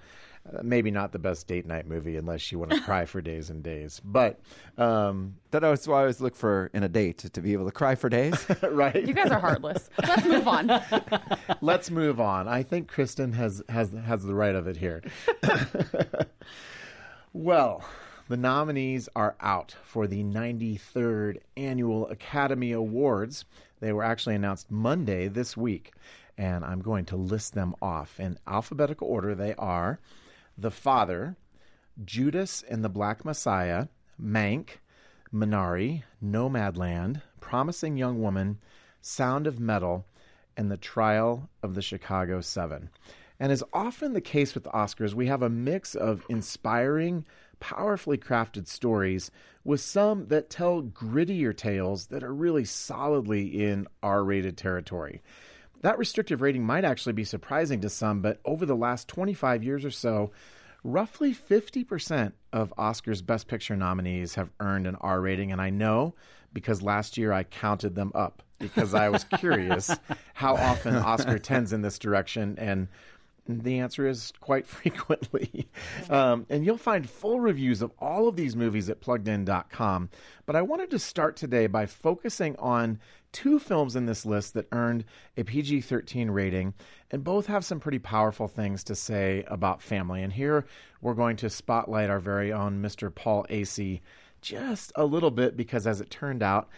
Maybe 0.63 0.91
not 0.91 1.13
the 1.13 1.19
best 1.19 1.47
date 1.47 1.67
night 1.67 1.87
movie 1.87 2.17
unless 2.17 2.51
you 2.51 2.59
want 2.59 2.71
to 2.71 2.81
cry 2.81 3.05
for 3.05 3.21
days 3.21 3.51
and 3.51 3.63
days. 3.63 4.01
But 4.05 4.41
um, 4.77 5.37
That's 5.51 5.87
why 5.87 5.99
I 5.99 6.01
always 6.01 6.21
look 6.21 6.37
for 6.37 6.71
in 6.73 6.83
a 6.83 6.89
date 6.89 7.19
to 7.19 7.41
be 7.41 7.53
able 7.53 7.67
to 7.67 7.73
cry 7.73 7.95
for 7.95 8.09
days. 8.09 8.47
right. 8.63 9.07
You 9.07 9.15
guys 9.15 9.31
are 9.31 9.41
heartless. 9.41 9.89
Let's 10.07 10.25
move 10.25 10.49
on. 10.49 10.83
Let's 11.61 11.91
move 11.91 12.21
on. 12.21 12.49
I 12.49 12.63
think 12.63 12.89
Kristen 12.89 13.33
has 13.33 13.63
has 13.69 13.93
has 13.93 14.25
the 14.25 14.35
right 14.35 14.55
of 14.55 14.67
it 14.67 14.77
here. 14.77 15.03
well, 17.33 17.85
the 18.29 18.37
nominees 18.37 19.09
are 19.17 19.37
out 19.41 19.77
for 19.85 20.07
the 20.07 20.23
93rd 20.23 21.39
annual 21.57 22.09
Academy 22.09 22.73
Awards. 22.73 23.45
They 23.81 23.93
were 23.93 24.05
actually 24.05 24.35
announced 24.35 24.71
Monday 24.71 25.29
this 25.29 25.57
week, 25.57 25.93
and 26.37 26.65
I'm 26.65 26.81
going 26.81 27.05
to 27.07 27.17
list 27.17 27.55
them 27.55 27.75
off 27.81 28.19
in 28.19 28.39
alphabetical 28.47 29.09
order. 29.09 29.35
They 29.35 29.55
are 29.55 29.99
The 30.61 30.73
Father, 30.73 31.37
Judas 32.05 32.65
and 32.69 32.85
the 32.85 32.89
Black 32.89 33.25
Messiah, 33.25 33.87
Mank, 34.21 34.81
Minari, 35.33 36.03
Nomadland, 36.23 37.23
Promising 37.39 37.97
Young 37.97 38.21
Woman, 38.21 38.59
Sound 39.01 39.47
of 39.47 39.61
Metal, 39.61 40.05
and 40.57 40.69
The 40.69 40.77
Trial 40.77 41.49
of 41.63 41.77
the 41.77 41.83
Chicago 41.83 42.41
Seven. 42.41 42.91
And 43.39 43.53
as 43.53 43.63
often 43.73 44.15
the 44.15 44.21
case 44.21 44.55
with 44.55 44.65
the 44.65 44.71
Oscars, 44.71 45.15
we 45.15 45.29
have 45.29 45.43
a 45.43 45.49
mix 45.49 45.95
of 45.95 46.25
inspiring, 46.29 47.25
powerfully 47.61 48.19
crafted 48.19 48.67
stories 48.67 49.31
with 49.63 49.81
some 49.81 50.27
that 50.27 50.51
tell 50.51 50.83
grittier 50.83 51.57
tales 51.57 52.07
that 52.07 52.25
are 52.25 52.35
really 52.35 52.65
solidly 52.65 53.63
in 53.63 53.87
R 54.03 54.25
rated 54.25 54.57
territory. 54.57 55.23
That 55.83 55.99
restrictive 55.99 56.43
rating 56.43 56.65
might 56.65 56.85
actually 56.85 57.13
be 57.13 57.25
surprising 57.25 57.81
to 57.83 57.89
some, 57.89 58.21
but 58.21 58.41
over 58.45 58.67
the 58.67 58.77
last 58.77 59.09
25 59.09 59.63
years 59.63 59.85
or 59.85 59.91
so, 59.91 60.33
roughly 60.83 61.35
50% 61.35 62.33
of 62.53 62.73
Oscar's 62.77 63.23
Best 63.23 63.47
Picture 63.47 63.77
nominees 63.77 64.35
have 64.35 64.51
earned 64.61 64.87
an 64.87 64.97
R 64.97 65.21
rating. 65.21 65.53
And 65.53 65.61
I 65.61 65.71
know 65.71 66.15
because 66.53 66.83
last 66.83 67.17
year 67.17 67.33
I 67.33 67.45
counted 67.45 67.95
them 67.95 68.11
up 68.15 68.43
because 68.59 68.95
I 68.95 69.09
was 69.09 69.25
curious 69.25 69.91
how 70.35 70.57
often 70.57 70.97
Oscar 70.97 71.39
tends 71.39 71.73
in 71.73 71.83
this 71.83 71.99
direction. 71.99 72.57
And 72.59 72.89
the 73.49 73.79
answer 73.79 74.07
is 74.07 74.33
quite 74.41 74.67
frequently. 74.67 75.69
Um, 76.09 76.47
and 76.49 76.65
you'll 76.65 76.77
find 76.77 77.09
full 77.09 77.41
reviews 77.41 77.83
of 77.83 77.93
all 77.99 78.29
of 78.29 78.37
these 78.37 78.55
movies 78.55 78.89
at 78.89 79.01
pluggedin.com. 79.01 80.11
But 80.47 80.57
I 80.57 80.63
wanted 80.63 80.91
to 80.91 80.99
start 80.99 81.37
today 81.37 81.67
by 81.67 81.87
focusing 81.87 82.57
on 82.57 82.99
two 83.33 83.59
films 83.59 83.95
in 83.97 84.07
this 84.07 84.25
list 84.25 84.55
that 84.55 84.69
earned 84.73 85.05
a 85.37 85.45
PG 85.45 85.83
13 85.83 86.31
rating, 86.31 86.75
and 87.11 87.25
both 87.25 87.47
have 87.47 87.65
some 87.65 87.81
pretty 87.81 87.99
powerful 87.99 88.49
things 88.49 88.83
to 88.85 88.95
say 88.95 89.45
about 89.49 89.83
family. 89.83 90.23
And 90.23 90.33
here 90.33 90.67
we're 91.01 91.15
going 91.15 91.37
to 91.39 91.51
spotlight 91.51 92.11
our 92.11 92.21
very 92.21 92.53
own 92.53 92.83
Mr. 92.83 93.15
Paul 93.15 93.47
Asay 93.51 94.01
just 94.41 94.93
a 94.95 95.05
little 95.05 95.31
bit 95.31 95.57
because, 95.57 95.87
as 95.87 96.01
it 96.01 96.11
turned 96.11 96.43
out, 96.43 96.69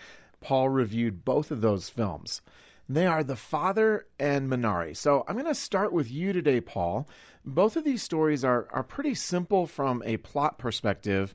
Paul 0.41 0.69
reviewed 0.69 1.25
both 1.25 1.51
of 1.51 1.61
those 1.61 1.89
films. 1.89 2.41
They 2.91 3.07
are 3.07 3.23
The 3.23 3.37
Father 3.37 4.09
and 4.19 4.51
Minari. 4.51 4.97
So 4.97 5.25
I'm 5.29 5.37
going 5.37 5.47
to 5.47 5.55
start 5.55 5.93
with 5.93 6.11
you 6.11 6.33
today, 6.33 6.61
Paul. 6.61 7.09
Both 7.45 7.77
of 7.77 7.85
these 7.85 8.03
stories 8.03 8.45
are, 8.45 8.67
are 8.73 8.83
pretty 8.83 9.15
simple 9.15 9.69
from 9.69 10.03
a 10.05 10.17
plot 10.17 10.59
perspective, 10.59 11.33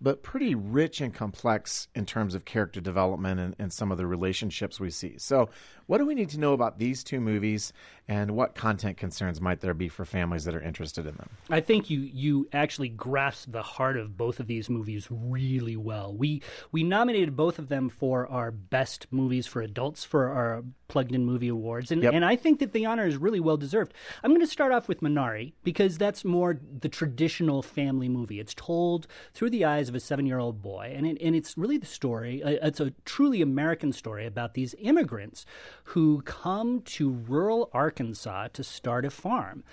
but 0.00 0.22
pretty 0.22 0.54
rich 0.54 1.00
and 1.00 1.12
complex 1.12 1.88
in 1.96 2.06
terms 2.06 2.36
of 2.36 2.44
character 2.44 2.80
development 2.80 3.40
and, 3.40 3.56
and, 3.58 3.72
some 3.72 3.90
of 3.90 3.98
the 3.98 4.06
relationships 4.06 4.78
we 4.78 4.90
see. 4.90 5.18
So, 5.18 5.50
what 5.86 5.98
do 5.98 6.06
we 6.06 6.14
need 6.14 6.30
to 6.30 6.38
know 6.38 6.52
about 6.52 6.78
these 6.78 7.04
two 7.04 7.20
movies, 7.20 7.72
and 8.08 8.32
what 8.32 8.54
content 8.54 8.96
concerns 8.96 9.40
might 9.40 9.60
there 9.60 9.74
be 9.74 9.88
for 9.88 10.04
families 10.04 10.44
that 10.44 10.54
are 10.54 10.62
interested 10.62 11.06
in 11.06 11.16
them? 11.16 11.30
I 11.50 11.60
think 11.60 11.90
you 11.90 12.00
you 12.00 12.48
actually 12.52 12.88
grasp 12.88 13.52
the 13.52 13.62
heart 13.62 13.96
of 13.96 14.16
both 14.16 14.40
of 14.40 14.46
these 14.46 14.68
movies 14.68 15.08
really 15.10 15.76
well. 15.76 16.14
We 16.14 16.42
we 16.70 16.82
nominated 16.82 17.36
both 17.36 17.58
of 17.58 17.68
them 17.68 17.88
for 17.88 18.26
our 18.28 18.50
best 18.50 19.06
movies 19.10 19.46
for 19.46 19.62
adults 19.62 20.04
for 20.04 20.28
our 20.28 20.64
plugged 20.88 21.14
in 21.14 21.24
movie 21.24 21.48
awards, 21.48 21.90
and 21.90 22.02
yep. 22.02 22.12
and 22.12 22.24
I 22.24 22.36
think 22.36 22.58
that 22.60 22.72
the 22.72 22.84
honor 22.84 23.06
is 23.06 23.16
really 23.16 23.40
well 23.40 23.56
deserved. 23.56 23.94
I'm 24.22 24.30
going 24.30 24.42
to 24.42 24.46
start 24.46 24.72
off 24.72 24.88
with 24.88 25.00
Minari 25.00 25.54
because 25.64 25.96
that's 25.96 26.22
more 26.24 26.60
the 26.80 26.88
traditional 26.88 27.62
family 27.62 28.10
movie. 28.10 28.40
It's 28.40 28.52
told 28.52 29.06
through 29.32 29.50
the 29.50 29.64
eyes 29.64 29.88
of 29.88 29.94
a 29.94 30.00
seven 30.00 30.26
year 30.26 30.38
old 30.38 30.60
boy, 30.60 30.92
and 30.94 31.06
it, 31.06 31.18
and 31.22 31.34
it's 31.34 31.56
really 31.56 31.78
the 31.78 31.86
story. 31.86 32.42
Uh, 32.42 32.66
it's 32.66 32.80
a 32.80 32.92
truly 33.04 33.40
American 33.40 33.92
story 33.92 34.26
about 34.26 34.54
these 34.54 34.74
immigrants 34.78 35.46
who 35.84 36.22
come 36.22 36.80
to 36.82 37.10
rural 37.10 37.70
Arkansas 37.72 38.48
to 38.52 38.64
start 38.64 39.04
a 39.04 39.10
farm. 39.10 39.64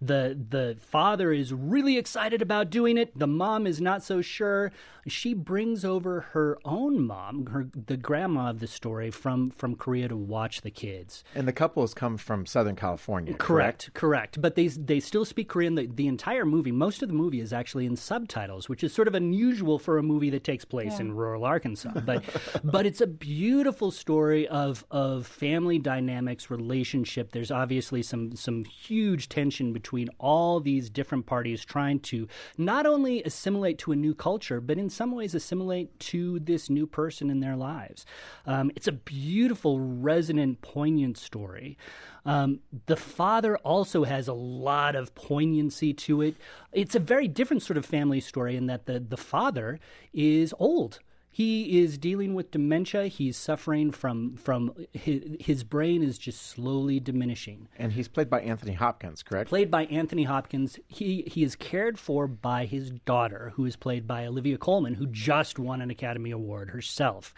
The 0.00 0.38
the 0.50 0.76
father 0.78 1.32
is 1.32 1.54
really 1.54 1.96
excited 1.96 2.42
about 2.42 2.68
doing 2.68 2.98
it. 2.98 3.18
The 3.18 3.26
mom 3.26 3.66
is 3.66 3.80
not 3.80 4.02
so 4.02 4.20
sure. 4.20 4.70
She 5.06 5.32
brings 5.32 5.84
over 5.84 6.20
her 6.32 6.58
own 6.64 7.06
mom, 7.06 7.46
her 7.46 7.68
the 7.74 7.96
grandma 7.96 8.50
of 8.50 8.60
the 8.60 8.66
story 8.66 9.10
from 9.10 9.50
from 9.50 9.74
Korea 9.74 10.08
to 10.08 10.16
watch 10.16 10.60
the 10.60 10.70
kids. 10.70 11.24
And 11.34 11.48
the 11.48 11.52
couple 11.52 11.82
has 11.82 11.94
come 11.94 12.18
from 12.18 12.44
Southern 12.44 12.76
California. 12.76 13.32
Correct, 13.32 13.94
correct. 13.94 13.94
correct. 13.94 14.42
But 14.42 14.54
they 14.54 14.68
they 14.68 15.00
still 15.00 15.24
speak 15.24 15.48
Korean. 15.48 15.76
The, 15.76 15.86
the 15.86 16.08
entire 16.08 16.44
movie, 16.44 16.72
most 16.72 17.02
of 17.02 17.08
the 17.08 17.14
movie 17.14 17.40
is 17.40 17.52
actually 17.52 17.86
in 17.86 17.96
subtitles, 17.96 18.68
which 18.68 18.84
is 18.84 18.92
sort 18.92 19.08
of 19.08 19.14
unusual 19.14 19.78
for 19.78 19.96
a 19.96 20.02
movie 20.02 20.28
that 20.30 20.44
takes 20.44 20.66
place 20.66 20.94
yeah. 20.94 21.06
in 21.06 21.12
rural 21.12 21.44
Arkansas. 21.44 22.00
But 22.00 22.22
but 22.64 22.84
it's 22.84 23.00
a 23.00 23.06
beautiful 23.06 23.90
story 23.90 24.46
of 24.46 24.84
of 24.90 25.26
family 25.26 25.55
dynamics, 25.78 26.50
relationship. 26.50 27.32
There's 27.32 27.50
obviously 27.50 28.02
some 28.02 28.36
some 28.36 28.64
huge 28.64 29.28
tension 29.28 29.72
between 29.72 29.86
between 29.86 30.08
all 30.18 30.58
these 30.58 30.90
different 30.90 31.26
parties 31.26 31.64
trying 31.64 32.00
to 32.00 32.26
not 32.58 32.86
only 32.86 33.22
assimilate 33.22 33.78
to 33.78 33.92
a 33.92 33.96
new 33.96 34.14
culture, 34.14 34.60
but 34.60 34.76
in 34.76 34.90
some 34.90 35.12
ways 35.12 35.32
assimilate 35.32 35.96
to 35.98 36.38
this 36.40 36.68
new 36.68 36.86
person 36.86 37.30
in 37.30 37.40
their 37.40 37.54
lives. 37.54 38.04
Um, 38.46 38.70
it's 38.74 38.88
a 38.88 38.92
beautiful, 38.92 39.78
resonant, 39.78 40.60
poignant 40.60 41.16
story. 41.16 41.78
Um, 42.24 42.58
the 42.86 42.96
father 42.96 43.56
also 43.58 44.02
has 44.02 44.26
a 44.26 44.34
lot 44.34 44.96
of 44.96 45.14
poignancy 45.14 45.94
to 45.94 46.20
it. 46.20 46.34
It's 46.72 46.96
a 46.96 47.00
very 47.00 47.28
different 47.28 47.62
sort 47.62 47.76
of 47.76 47.86
family 47.86 48.20
story 48.20 48.56
in 48.56 48.66
that 48.66 48.86
the, 48.86 48.98
the 48.98 49.16
father 49.16 49.78
is 50.12 50.52
old. 50.58 50.98
He 51.36 51.82
is 51.82 51.98
dealing 51.98 52.32
with 52.32 52.50
dementia. 52.50 53.08
He's 53.08 53.36
suffering 53.36 53.90
from 53.90 54.38
from 54.38 54.72
his, 54.94 55.36
his 55.38 55.64
brain 55.64 56.02
is 56.02 56.16
just 56.16 56.40
slowly 56.40 56.98
diminishing. 56.98 57.68
And 57.76 57.92
he's 57.92 58.08
played 58.08 58.30
by 58.30 58.40
Anthony 58.40 58.72
Hopkins, 58.72 59.22
correct? 59.22 59.50
Played 59.50 59.70
by 59.70 59.84
Anthony 59.84 60.24
Hopkins. 60.24 60.78
He 60.88 61.24
he 61.26 61.42
is 61.42 61.54
cared 61.54 61.98
for 61.98 62.26
by 62.26 62.64
his 62.64 62.88
daughter, 63.04 63.52
who 63.56 63.66
is 63.66 63.76
played 63.76 64.06
by 64.06 64.24
Olivia 64.24 64.56
Colman, 64.56 64.94
who 64.94 65.04
just 65.08 65.58
won 65.58 65.82
an 65.82 65.90
Academy 65.90 66.30
Award 66.30 66.70
herself. 66.70 67.34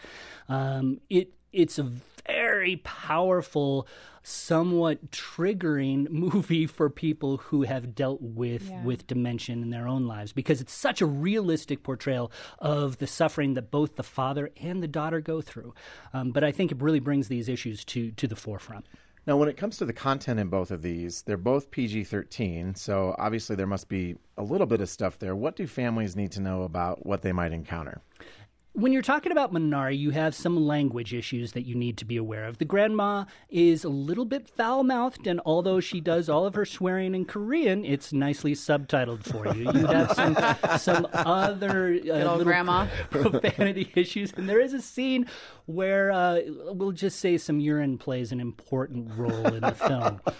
Um, 0.47 1.01
it 1.09 1.33
it's 1.51 1.77
a 1.77 1.83
very 1.83 2.09
powerful 2.77 3.87
somewhat 4.23 5.11
triggering 5.11 6.09
movie 6.11 6.67
for 6.67 6.89
people 6.89 7.37
who 7.37 7.63
have 7.63 7.95
dealt 7.95 8.21
with 8.21 8.69
yeah. 8.69 8.83
with 8.83 9.07
dementia 9.07 9.55
in 9.55 9.69
their 9.69 9.87
own 9.87 10.05
lives 10.05 10.33
because 10.33 10.61
it's 10.61 10.73
such 10.73 11.01
a 11.01 11.05
realistic 11.05 11.83
portrayal 11.83 12.31
of 12.59 12.97
the 12.97 13.07
suffering 13.07 13.53
that 13.53 13.71
both 13.71 13.95
the 13.95 14.03
father 14.03 14.51
and 14.61 14.83
the 14.83 14.87
daughter 14.87 15.19
go 15.21 15.41
through. 15.41 15.73
Um, 16.13 16.31
but 16.31 16.43
I 16.43 16.51
think 16.51 16.71
it 16.71 16.81
really 16.81 16.99
brings 16.99 17.27
these 17.27 17.49
issues 17.49 17.83
to 17.85 18.11
to 18.11 18.27
the 18.27 18.35
forefront. 18.35 18.85
Now, 19.27 19.37
when 19.37 19.49
it 19.49 19.57
comes 19.57 19.77
to 19.77 19.85
the 19.85 19.93
content 19.93 20.39
in 20.39 20.47
both 20.47 20.71
of 20.71 20.81
these, 20.81 21.21
they're 21.21 21.37
both 21.37 21.69
PG 21.69 22.05
13, 22.05 22.73
so 22.73 23.15
obviously 23.19 23.55
there 23.55 23.67
must 23.67 23.87
be 23.87 24.15
a 24.37 24.43
little 24.43 24.65
bit 24.65 24.81
of 24.81 24.89
stuff 24.89 25.19
there. 25.19 25.35
What 25.35 25.55
do 25.55 25.67
families 25.67 26.15
need 26.15 26.31
to 26.31 26.41
know 26.41 26.63
about 26.63 27.05
what 27.05 27.21
they 27.21 27.31
might 27.31 27.51
encounter? 27.51 28.01
When 28.73 28.93
you're 28.93 29.01
talking 29.01 29.31
about 29.31 29.51
Minari, 29.51 29.97
you 29.97 30.11
have 30.11 30.35
some 30.35 30.55
language 30.55 31.13
issues 31.13 31.53
that 31.53 31.65
you 31.65 31.75
need 31.75 31.97
to 31.97 32.05
be 32.05 32.17
aware 32.17 32.45
of. 32.45 32.59
The 32.59 32.65
grandma 32.65 33.25
is 33.49 33.83
a 33.83 33.89
little 33.89 34.25
bit 34.25 34.47
foul 34.47 34.83
mouthed, 34.83 35.25
and 35.25 35.41
although 35.45 35.79
she 35.79 35.99
does 35.99 36.29
all 36.29 36.45
of 36.45 36.53
her 36.53 36.65
swearing 36.65 37.15
in 37.15 37.25
Korean, 37.25 37.83
it's 37.83 38.13
nicely 38.13 38.53
subtitled 38.53 39.23
for 39.23 39.53
you. 39.55 39.71
You 39.71 39.87
have 39.87 40.11
some 40.13 40.37
some 40.77 41.07
other 41.13 41.87
uh, 41.87 42.13
little 42.13 42.43
grandma 42.43 42.87
profanity 43.09 43.91
issues, 43.95 44.33
and 44.37 44.47
there 44.47 44.61
is 44.61 44.73
a 44.73 44.81
scene 44.81 45.25
where 45.65 46.11
uh, 46.11 46.39
we'll 46.71 46.91
just 46.91 47.19
say 47.19 47.37
some 47.37 47.59
urine 47.59 47.97
plays 47.97 48.31
an 48.31 48.39
important 48.39 49.11
role 49.17 49.47
in 49.47 49.61
the 49.61 49.71
film. 49.71 50.21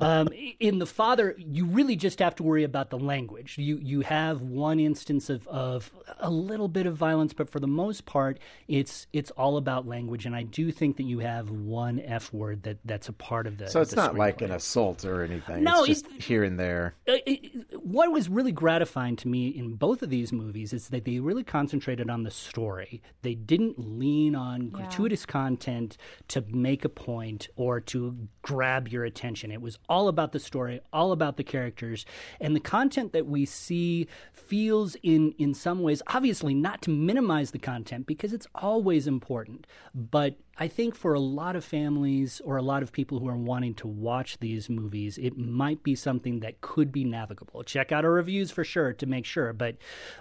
Um, 0.00 0.30
in 0.58 0.80
the 0.80 0.86
father, 0.86 1.36
you 1.38 1.64
really 1.64 1.94
just 1.94 2.18
have 2.18 2.34
to 2.34 2.42
worry 2.42 2.64
about 2.64 2.90
the 2.90 2.98
language. 2.98 3.56
You 3.56 3.78
you 3.80 4.00
have 4.00 4.40
one 4.42 4.80
instance 4.80 5.30
of, 5.30 5.46
of 5.46 5.92
a 6.18 6.28
little 6.28 6.66
bit 6.66 6.86
of 6.86 6.96
violence, 6.96 7.32
but 7.32 7.48
for 7.48 7.60
the 7.62 7.66
most 7.66 8.04
part, 8.04 8.38
it's 8.68 9.06
it's 9.12 9.30
all 9.32 9.56
about 9.56 9.86
language. 9.86 10.26
And 10.26 10.36
I 10.36 10.42
do 10.42 10.70
think 10.70 10.98
that 10.98 11.04
you 11.04 11.20
have 11.20 11.50
one 11.50 12.00
F 12.00 12.32
word 12.32 12.64
that, 12.64 12.78
that's 12.84 13.08
a 13.08 13.12
part 13.12 13.46
of 13.46 13.56
the. 13.56 13.68
So 13.68 13.80
it's 13.80 13.90
the 13.90 13.96
not 13.96 14.14
like 14.14 14.42
an 14.42 14.50
assault 14.50 15.04
or 15.04 15.22
anything. 15.22 15.64
No, 15.64 15.84
it's 15.84 16.02
just 16.02 16.22
here 16.22 16.44
and 16.44 16.58
there. 16.58 16.94
Uh, 17.08 17.14
it, 17.26 17.78
what 17.82 18.12
was 18.12 18.28
really 18.28 18.52
gratifying 18.52 19.16
to 19.16 19.28
me 19.28 19.48
in 19.48 19.76
both 19.76 20.02
of 20.02 20.10
these 20.10 20.32
movies 20.32 20.72
is 20.72 20.88
that 20.88 21.04
they 21.04 21.18
really 21.20 21.44
concentrated 21.44 22.10
on 22.10 22.24
the 22.24 22.30
story. 22.30 23.00
They 23.22 23.34
didn't 23.34 23.78
lean 23.78 24.34
on 24.34 24.64
yeah. 24.64 24.70
gratuitous 24.70 25.24
content 25.24 25.96
to 26.28 26.44
make 26.48 26.84
a 26.84 26.88
point 26.88 27.48
or 27.56 27.80
to 27.80 28.28
grab 28.42 28.88
your 28.88 29.04
attention. 29.04 29.50
It 29.50 29.62
was 29.62 29.78
all 29.88 30.08
about 30.08 30.32
the 30.32 30.40
story, 30.40 30.80
all 30.92 31.12
about 31.12 31.36
the 31.36 31.44
characters, 31.44 32.04
and 32.40 32.54
the 32.54 32.60
content 32.60 33.12
that 33.12 33.26
we 33.26 33.46
see 33.46 34.08
feels 34.32 34.96
in 35.02 35.32
in 35.38 35.54
some 35.54 35.82
ways 35.82 36.02
obviously 36.08 36.54
not 36.54 36.82
to 36.82 36.90
minimize 36.90 37.51
the 37.52 37.58
content 37.58 38.06
because 38.06 38.32
it's 38.32 38.46
always 38.54 39.06
important, 39.06 39.66
but 39.94 40.36
I 40.58 40.68
think 40.68 40.94
for 40.94 41.14
a 41.14 41.20
lot 41.20 41.56
of 41.56 41.64
families 41.64 42.40
or 42.44 42.56
a 42.56 42.62
lot 42.62 42.82
of 42.82 42.92
people 42.92 43.18
who 43.18 43.28
are 43.28 43.36
wanting 43.36 43.74
to 43.76 43.86
watch 43.86 44.38
these 44.38 44.68
movies, 44.68 45.18
it 45.18 45.36
might 45.38 45.82
be 45.82 45.94
something 45.94 46.40
that 46.40 46.60
could 46.60 46.92
be 46.92 47.04
navigable. 47.04 47.62
Check 47.62 47.92
out 47.92 48.04
our 48.04 48.12
reviews 48.12 48.50
for 48.50 48.64
sure 48.64 48.92
to 48.92 49.06
make 49.06 49.24
sure, 49.24 49.52
but 49.52 49.76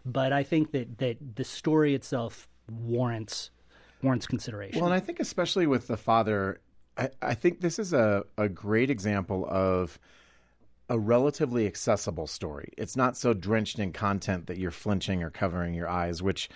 but 0.05 0.31
I 0.31 0.43
think 0.43 0.71
that 0.71 0.99
that 0.99 1.35
the 1.35 1.43
story 1.43 1.95
itself 1.95 2.47
warrants 2.69 3.49
warrants 4.01 4.27
consideration. 4.27 4.79
Well, 4.79 4.91
and 4.91 4.95
I 4.95 4.99
think 4.99 5.19
especially 5.19 5.67
with 5.67 5.87
the 5.87 5.97
father 5.97 6.59
I, 6.97 7.09
I 7.21 7.33
think 7.33 7.61
this 7.61 7.79
is 7.79 7.93
a, 7.93 8.23
a 8.37 8.49
great 8.49 8.89
example 8.89 9.45
of 9.49 9.99
a 10.89 10.99
relatively 10.99 11.65
accessible 11.65 12.27
story. 12.27 12.73
It's 12.77 12.97
not 12.97 13.15
so 13.15 13.33
drenched 13.33 13.79
in 13.79 13.93
content 13.93 14.47
that 14.47 14.57
you're 14.57 14.71
flinching 14.71 15.23
or 15.23 15.29
covering 15.29 15.73
your 15.73 15.89
eyes, 15.89 16.21
which 16.21 16.49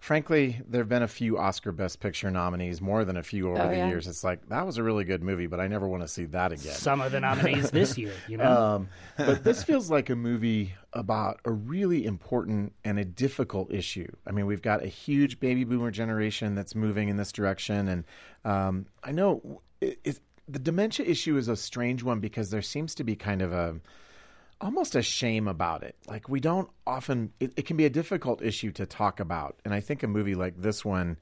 frankly, 0.00 0.60
there 0.68 0.80
have 0.80 0.88
been 0.88 1.02
a 1.02 1.08
few 1.08 1.38
Oscar 1.38 1.72
Best 1.72 2.00
Picture 2.00 2.30
nominees, 2.30 2.80
more 2.80 3.04
than 3.04 3.16
a 3.16 3.22
few 3.22 3.50
over 3.50 3.62
oh, 3.62 3.68
the 3.68 3.76
yeah. 3.76 3.88
years. 3.88 4.06
It's 4.06 4.24
like 4.24 4.48
that 4.48 4.66
was 4.66 4.78
a 4.78 4.82
really 4.82 5.04
good 5.04 5.22
movie, 5.22 5.46
but 5.46 5.60
I 5.60 5.68
never 5.68 5.88
want 5.88 6.02
to 6.02 6.08
see 6.08 6.24
that 6.26 6.52
again. 6.52 6.74
Some 6.74 7.00
of 7.00 7.12
the 7.12 7.20
nominees 7.20 7.70
this 7.72 7.98
year, 7.98 8.12
you 8.28 8.36
know. 8.36 8.74
Um, 8.76 8.88
but 9.16 9.44
this 9.44 9.62
feels 9.62 9.90
like 9.90 10.10
a 10.10 10.16
movie 10.16 10.74
about 10.92 11.40
a 11.44 11.50
really 11.50 12.06
important 12.06 12.72
and 12.84 12.98
a 12.98 13.04
difficult 13.04 13.72
issue. 13.72 14.10
I 14.26 14.32
mean, 14.32 14.46
we've 14.46 14.62
got 14.62 14.82
a 14.82 14.88
huge 14.88 15.40
baby 15.40 15.64
boomer 15.64 15.90
generation 15.90 16.54
that's 16.54 16.74
moving 16.74 17.08
in 17.08 17.16
this 17.16 17.32
direction, 17.32 17.88
and 17.88 18.04
um, 18.44 18.86
I 19.02 19.12
know 19.12 19.62
it, 19.80 19.98
it, 20.04 20.20
the 20.48 20.58
dementia 20.58 21.06
issue 21.06 21.36
is 21.36 21.48
a 21.48 21.56
strange 21.56 22.02
one 22.02 22.20
because 22.20 22.50
there 22.50 22.62
seems 22.62 22.94
to 22.96 23.04
be 23.04 23.16
kind 23.16 23.42
of 23.42 23.52
a 23.52 23.76
almost 24.60 24.94
a 24.94 25.02
shame 25.02 25.48
about 25.48 25.82
it. 25.82 25.96
Like 26.06 26.28
we 26.28 26.40
don't 26.40 26.68
often 26.86 27.32
it, 27.40 27.52
it 27.56 27.66
can 27.66 27.76
be 27.76 27.84
a 27.84 27.90
difficult 27.90 28.42
issue 28.42 28.72
to 28.72 28.86
talk 28.86 29.20
about. 29.20 29.58
And 29.64 29.72
I 29.72 29.80
think 29.80 30.02
a 30.02 30.08
movie 30.08 30.34
like 30.34 30.60
this 30.60 30.84
one 30.84 31.16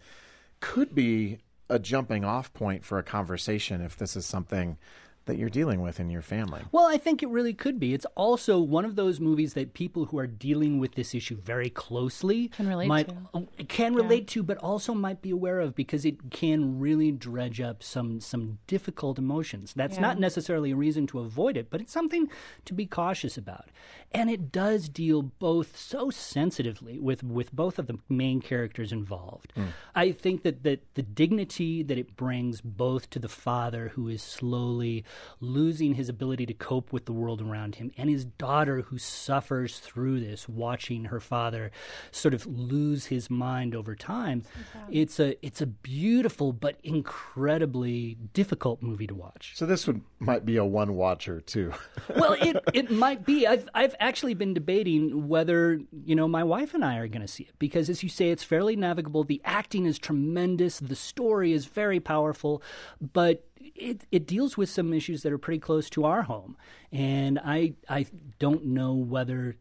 could 0.61 0.95
be 0.95 1.39
a 1.69 1.79
jumping 1.79 2.25
off 2.25 2.53
point 2.53 2.85
for 2.85 2.99
a 2.99 3.03
conversation 3.03 3.81
if 3.81 3.97
this 3.97 4.17
is 4.17 4.25
something 4.25 4.79
that 5.27 5.37
you're 5.37 5.51
dealing 5.51 5.81
with 5.83 6.01
in 6.01 6.09
your 6.09 6.23
family. 6.23 6.63
Well, 6.73 6.87
I 6.87 6.97
think 6.97 7.23
it 7.23 7.29
really 7.29 7.53
could 7.53 7.79
be. 7.79 7.93
It's 7.95 8.07
also 8.15 8.59
one 8.59 8.85
of 8.85 8.97
those 8.97 9.21
movies 9.21 9.55
that 9.55 9.75
people 9.75 10.07
who 10.07 10.19
are 10.19 10.27
dealing 10.27 10.79
with 10.79 10.95
this 10.95 11.15
issue 11.15 11.37
very 11.37 11.69
closely 11.69 12.49
Can 12.49 12.69
relate 12.69 12.87
might, 12.89 13.09
to. 13.09 13.17
uh, 13.35 13.41
Can 13.69 13.95
relate 13.95 14.27
to, 14.29 14.43
but 14.43 14.57
also 14.59 14.95
might 14.95 15.21
be 15.23 15.31
aware 15.31 15.61
of 15.61 15.75
because 15.75 16.05
it 16.05 16.31
can 16.31 16.79
really 16.81 17.13
dredge 17.13 17.61
up 17.61 17.83
some 17.83 18.21
some 18.21 18.59
difficult 18.67 19.19
emotions. 19.19 19.75
That's 19.75 19.99
not 19.99 20.19
necessarily 20.19 20.71
a 20.71 20.77
reason 20.77 21.07
to 21.09 21.19
avoid 21.21 21.57
it, 21.57 21.71
but 21.71 21.81
it's 21.81 21.93
something 21.93 22.29
to 22.65 22.73
be 22.73 22.87
cautious 22.87 23.37
about. 23.37 23.67
And 24.13 24.31
it 24.31 24.53
does 24.53 24.89
deal 24.89 25.21
both 25.23 25.77
so 25.77 26.11
sensitively 26.11 26.99
with, 26.99 27.23
with 27.25 27.53
both 27.53 27.79
of 27.79 27.89
the 27.89 27.99
main 28.09 28.41
characters 28.41 28.93
involved. 28.93 29.53
I 29.95 30.13
think 30.13 30.43
that, 30.45 30.63
that 30.63 30.95
the 30.95 31.03
dignity 31.03 31.83
that 31.83 31.99
it 31.99 32.17
brings 32.17 32.61
both 32.61 33.11
to 33.11 33.19
the 33.19 33.29
father 33.29 33.89
who 33.95 34.09
is 34.09 34.23
slowly 34.23 35.05
losing 35.41 35.95
his 35.95 36.09
ability 36.09 36.47
to 36.47 36.55
cope 36.55 36.93
with 36.93 37.07
the 37.07 37.13
world 37.13 37.41
around 37.41 37.77
him 37.77 37.91
and 37.97 38.09
his 38.11 38.25
daughter 38.25 38.83
who 38.83 38.99
suffers 38.99 39.79
through 39.79 40.21
this 40.21 40.49
watching 40.49 41.07
her 41.07 41.21
father 41.21 41.71
sort 42.11 42.35
of 42.35 42.47
lose 42.47 43.07
his 43.07 43.31
mind 43.31 43.75
over 43.75 43.95
time 43.95 44.43
it's 44.91 45.19
a 45.21 45.37
it's 45.45 45.61
a 45.61 45.67
beautiful 45.67 46.53
but 46.53 46.79
incredibly 46.83 48.17
difficult 48.33 48.83
movie 48.83 49.07
to 49.07 49.15
watch 49.15 49.53
So 49.55 49.67
this 49.67 49.87
would 49.87 50.01
might 50.19 50.45
be 50.45 50.57
a 50.57 50.65
one 50.65 50.95
watcher 50.95 51.41
too. 51.41 51.73
well, 52.17 52.33
it 52.35 52.57
it 52.73 52.91
might 52.91 53.25
be. 53.25 53.47
I've 53.47 53.69
I've 53.75 53.95
actually 54.01 54.35
been 54.35 54.55
debating 54.55 55.29
whether 55.29 55.81
you 56.05 56.15
know 56.15 56.29
my 56.29 56.45
wife 56.45 56.75
and 56.75 56.85
I 56.85 56.97
are 56.99 57.09
going 57.09 57.23
to 57.23 57.29
see 57.29 57.45
it 57.45 57.55
because, 57.59 57.89
as 57.89 58.03
you 58.03 58.09
say, 58.09 58.31
it's 58.31 58.43
fairly 58.43 58.77
navigable. 58.77 59.25
The 59.25 59.41
acting 59.45 59.87
is 59.87 59.99
tremendous. 59.99 60.79
The 60.79 60.97
story 60.97 61.53
is 61.53 61.67
very 61.67 62.01
powerful, 62.01 62.63
but 63.01 63.45
it 63.61 64.07
it 64.11 64.27
deals 64.27 64.57
with 64.57 64.69
some 64.69 64.93
issues 64.93 65.23
that 65.23 65.33
are 65.33 65.39
pretty 65.39 65.61
close 65.61 65.91
to 65.91 66.05
our 66.05 66.23
home, 66.23 66.57
and 66.93 67.39
I 67.39 67.75
I 67.89 68.07
don't 68.39 68.67
know 68.67 68.95
whether. 68.95 69.57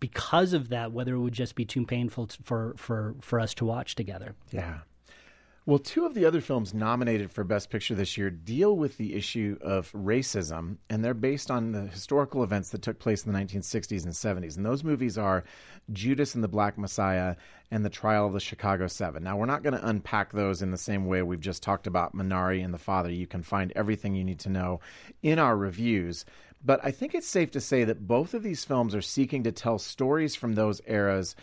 Because 0.00 0.52
of 0.52 0.68
that, 0.68 0.92
whether 0.92 1.16
it 1.16 1.18
would 1.18 1.32
just 1.32 1.56
be 1.56 1.64
too 1.64 1.84
painful 1.84 2.28
for, 2.44 2.74
for, 2.76 3.16
for 3.20 3.40
us 3.40 3.52
to 3.54 3.64
watch 3.64 3.96
together. 3.96 4.36
Yeah. 4.52 4.78
Well, 5.68 5.78
two 5.78 6.06
of 6.06 6.14
the 6.14 6.24
other 6.24 6.40
films 6.40 6.72
nominated 6.72 7.30
for 7.30 7.44
Best 7.44 7.68
Picture 7.68 7.94
this 7.94 8.16
year 8.16 8.30
deal 8.30 8.74
with 8.74 8.96
the 8.96 9.14
issue 9.14 9.58
of 9.60 9.92
racism, 9.92 10.78
and 10.88 11.04
they're 11.04 11.12
based 11.12 11.50
on 11.50 11.72
the 11.72 11.82
historical 11.82 12.42
events 12.42 12.70
that 12.70 12.80
took 12.80 12.98
place 12.98 13.26
in 13.26 13.30
the 13.30 13.38
1960s 13.38 14.04
and 14.04 14.14
70s. 14.14 14.56
And 14.56 14.64
those 14.64 14.82
movies 14.82 15.18
are 15.18 15.44
Judas 15.92 16.34
and 16.34 16.42
the 16.42 16.48
Black 16.48 16.78
Messiah 16.78 17.36
and 17.70 17.84
The 17.84 17.90
Trial 17.90 18.26
of 18.26 18.32
the 18.32 18.40
Chicago 18.40 18.86
Seven. 18.86 19.22
Now, 19.22 19.36
we're 19.36 19.44
not 19.44 19.62
going 19.62 19.78
to 19.78 19.86
unpack 19.86 20.32
those 20.32 20.62
in 20.62 20.70
the 20.70 20.78
same 20.78 21.04
way 21.04 21.20
we've 21.20 21.38
just 21.38 21.62
talked 21.62 21.86
about 21.86 22.16
Minari 22.16 22.64
and 22.64 22.72
The 22.72 22.78
Father. 22.78 23.10
You 23.10 23.26
can 23.26 23.42
find 23.42 23.70
everything 23.76 24.14
you 24.14 24.24
need 24.24 24.38
to 24.38 24.48
know 24.48 24.80
in 25.22 25.38
our 25.38 25.54
reviews. 25.54 26.24
But 26.64 26.80
I 26.82 26.92
think 26.92 27.14
it's 27.14 27.28
safe 27.28 27.50
to 27.50 27.60
say 27.60 27.84
that 27.84 28.06
both 28.06 28.32
of 28.32 28.42
these 28.42 28.64
films 28.64 28.94
are 28.94 29.02
seeking 29.02 29.42
to 29.42 29.52
tell 29.52 29.78
stories 29.78 30.34
from 30.34 30.54
those 30.54 30.80
eras 30.86 31.36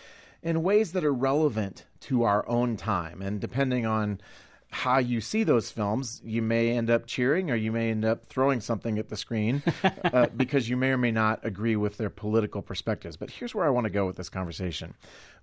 in 0.46 0.62
ways 0.62 0.92
that 0.92 1.04
are 1.04 1.14
relevant 1.14 1.86
to 2.00 2.24
our 2.24 2.48
own 2.48 2.78
time. 2.78 3.22
And 3.22 3.42
depending 3.42 3.86
on 3.86 4.22
how 4.70 5.00
you 5.00 5.20
see 5.20 5.44
those 5.44 5.72
films, 5.72 6.22
you 6.24 6.42
may 6.42 6.70
end 6.70 6.90
up 6.90 7.08
cheering 7.08 7.50
or 7.50 7.56
you 7.56 7.72
may 7.72 7.90
end 7.90 8.06
up 8.06 8.28
throwing 8.28 8.62
something 8.62 9.00
at 9.00 9.10
the 9.10 9.18
screen 9.18 9.64
uh, 10.04 10.28
because 10.28 10.70
you 10.70 10.78
may 10.78 10.90
or 10.92 10.98
may 10.98 11.12
not 11.12 11.44
agree 11.44 11.76
with 11.76 11.98
their 11.98 12.12
political 12.12 12.62
perspectives. 12.62 13.18
But 13.18 13.32
here's 13.32 13.56
where 13.56 13.66
I 13.66 13.72
want 13.72 13.86
to 13.86 13.90
go 13.90 14.06
with 14.06 14.18
this 14.18 14.30
conversation. 14.30 14.94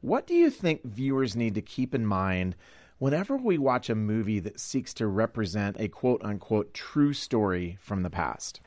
What 0.02 0.26
do 0.26 0.34
you 0.34 0.50
think 0.50 0.84
viewers 0.84 1.34
need 1.34 1.56
to 1.56 1.62
keep 1.62 1.94
in 1.96 2.06
mind? 2.06 2.54
Whenever 2.98 3.36
we 3.36 3.58
watch 3.58 3.90
a 3.90 3.96
movie 3.96 4.38
that 4.38 4.60
seeks 4.60 4.94
to 4.94 5.08
represent 5.08 5.80
a 5.80 5.88
quote 5.88 6.22
unquote 6.22 6.72
true 6.72 7.12
story 7.12 7.76
from 7.80 8.04
the 8.04 8.10
past, 8.10 8.60